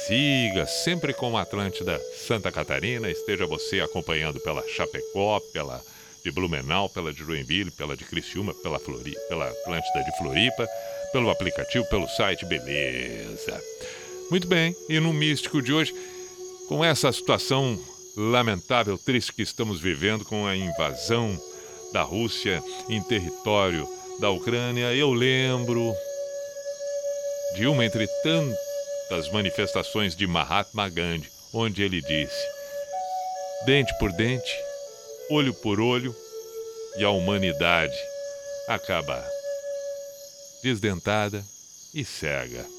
Siga 0.07 0.67
sempre 0.67 1.13
com 1.13 1.37
a 1.37 1.43
Atlântida 1.43 2.01
Santa 2.27 2.53
Catarina, 2.53 3.11
esteja 3.11 3.47
você 3.47 3.81
acompanhando 3.81 4.39
pela 4.41 4.63
Chapecó, 4.69 5.41
pela 5.53 5.83
de 6.27 6.31
Blumenau, 6.33 6.89
pela 6.89 7.13
de 7.13 7.21
Joinville, 7.25 7.71
pela 7.71 7.97
de 7.97 8.05
Criciúma, 8.05 8.53
pela, 8.55 8.81
Flori, 8.81 9.15
pela 9.29 9.49
Atlântida 9.49 10.03
de 10.03 10.17
Floripa, 10.19 10.69
pelo 11.13 11.31
aplicativo, 11.31 11.85
pelo 11.87 12.09
site, 12.09 12.45
beleza. 12.45 13.63
Muito 14.31 14.47
bem, 14.47 14.75
e 14.89 14.99
no 14.99 15.13
místico 15.13 15.63
de 15.63 15.73
hoje, 15.73 15.95
com 16.69 16.85
essa 16.85 17.13
situação 17.13 17.79
lamentável, 18.17 18.99
triste 18.99 19.33
que 19.33 19.43
estamos 19.43 19.81
vivendo 19.81 20.25
com 20.25 20.47
a 20.47 20.57
invasão 20.57 21.39
da 21.93 22.03
Rússia 22.03 22.63
em 22.89 23.03
território 23.03 23.89
da 24.19 24.31
Ucrânia, 24.31 24.95
eu 24.95 25.13
lembro 25.13 25.95
de 27.55 27.67
uma 27.67 27.85
entre 27.85 28.07
tantas 28.23 29.31
manifestações 29.33 30.17
de 30.17 30.27
Mahatma 30.27 30.89
Gandhi, 30.89 31.31
onde 31.53 31.83
ele 31.83 32.01
disse: 32.01 32.47
dente 33.65 33.97
por 33.99 34.13
dente, 34.13 34.53
olho 35.31 35.55
por 35.55 35.81
olho, 35.81 36.15
e 36.97 37.05
a 37.05 37.11
humanidade 37.11 37.97
acaba 38.69 39.36
desdentada 40.63 41.45
e 41.95 42.05
cega. 42.05 42.76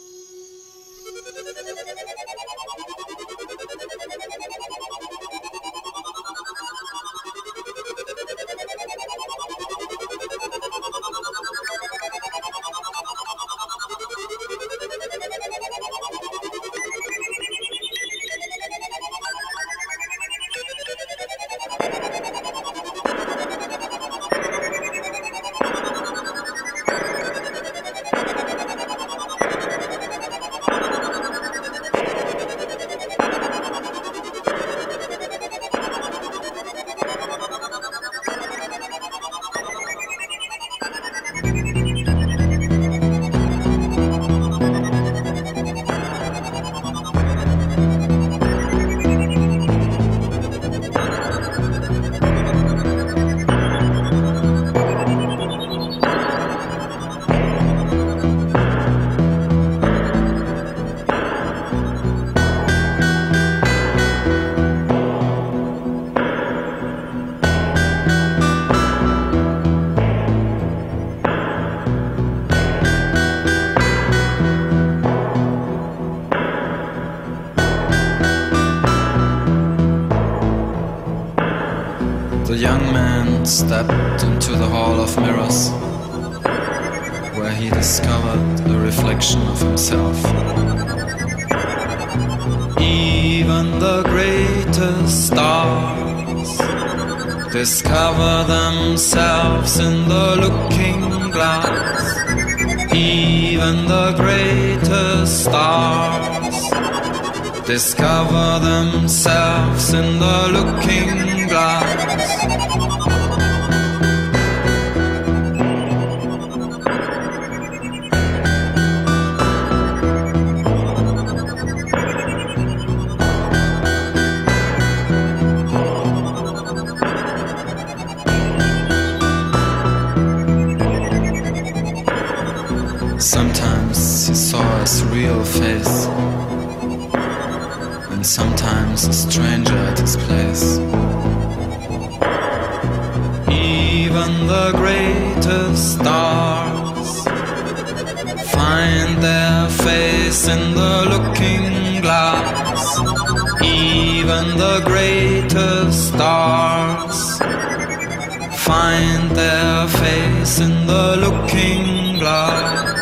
Find 158.67 159.31
their 159.31 159.87
face 159.87 160.59
in 160.59 160.85
the 160.85 161.15
looking 161.23 162.19
glass. 162.19 162.96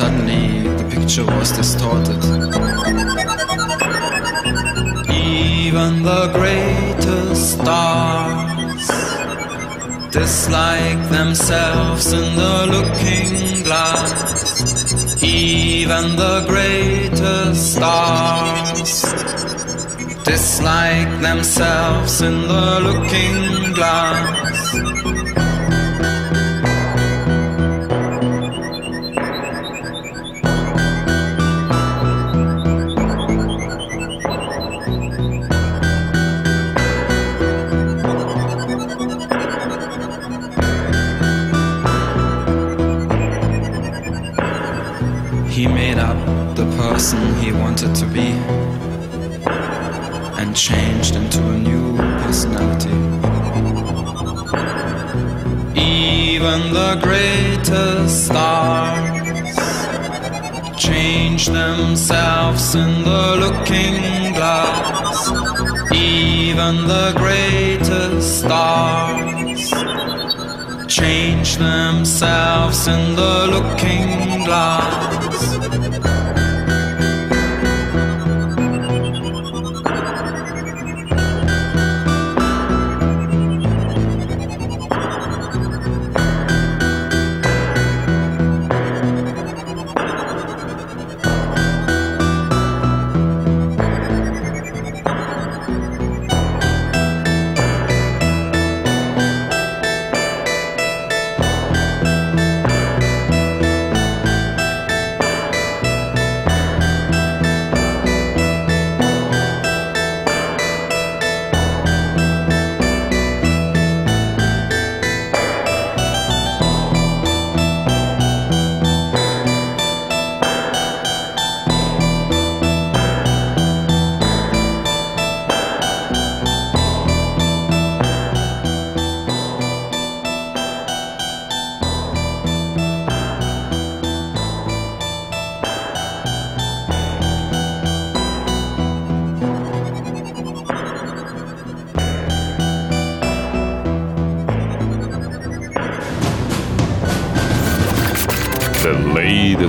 Suddenly 0.00 0.62
the 0.78 0.86
picture 0.94 1.26
was 1.36 1.52
distorted. 1.52 2.22
Even 5.12 6.02
the 6.10 6.22
greatest 6.38 7.42
stars 7.54 8.86
dislike 10.10 11.02
themselves 11.16 12.06
in 12.18 12.26
the 12.42 12.56
looking 12.74 13.62
glass. 13.68 15.22
Even 15.22 16.04
the 16.24 16.36
greatest 16.52 17.74
stars 17.74 18.92
dislike 20.24 21.12
themselves 21.20 22.22
in 22.22 22.36
the 22.52 22.66
looking 22.88 23.74
glass. 23.74 24.49
The 56.90 57.00
greatest 57.02 58.26
stars 58.26 59.56
change 60.76 61.46
themselves 61.46 62.74
in 62.74 63.04
the 63.04 63.36
looking 63.44 64.32
glass. 64.34 65.30
Even 65.94 66.88
the 66.88 67.12
greatest 67.16 68.40
stars 68.40 69.70
change 70.88 71.58
themselves 71.58 72.88
in 72.88 73.14
the 73.14 73.46
looking 73.54 74.44
glass. 74.44 75.09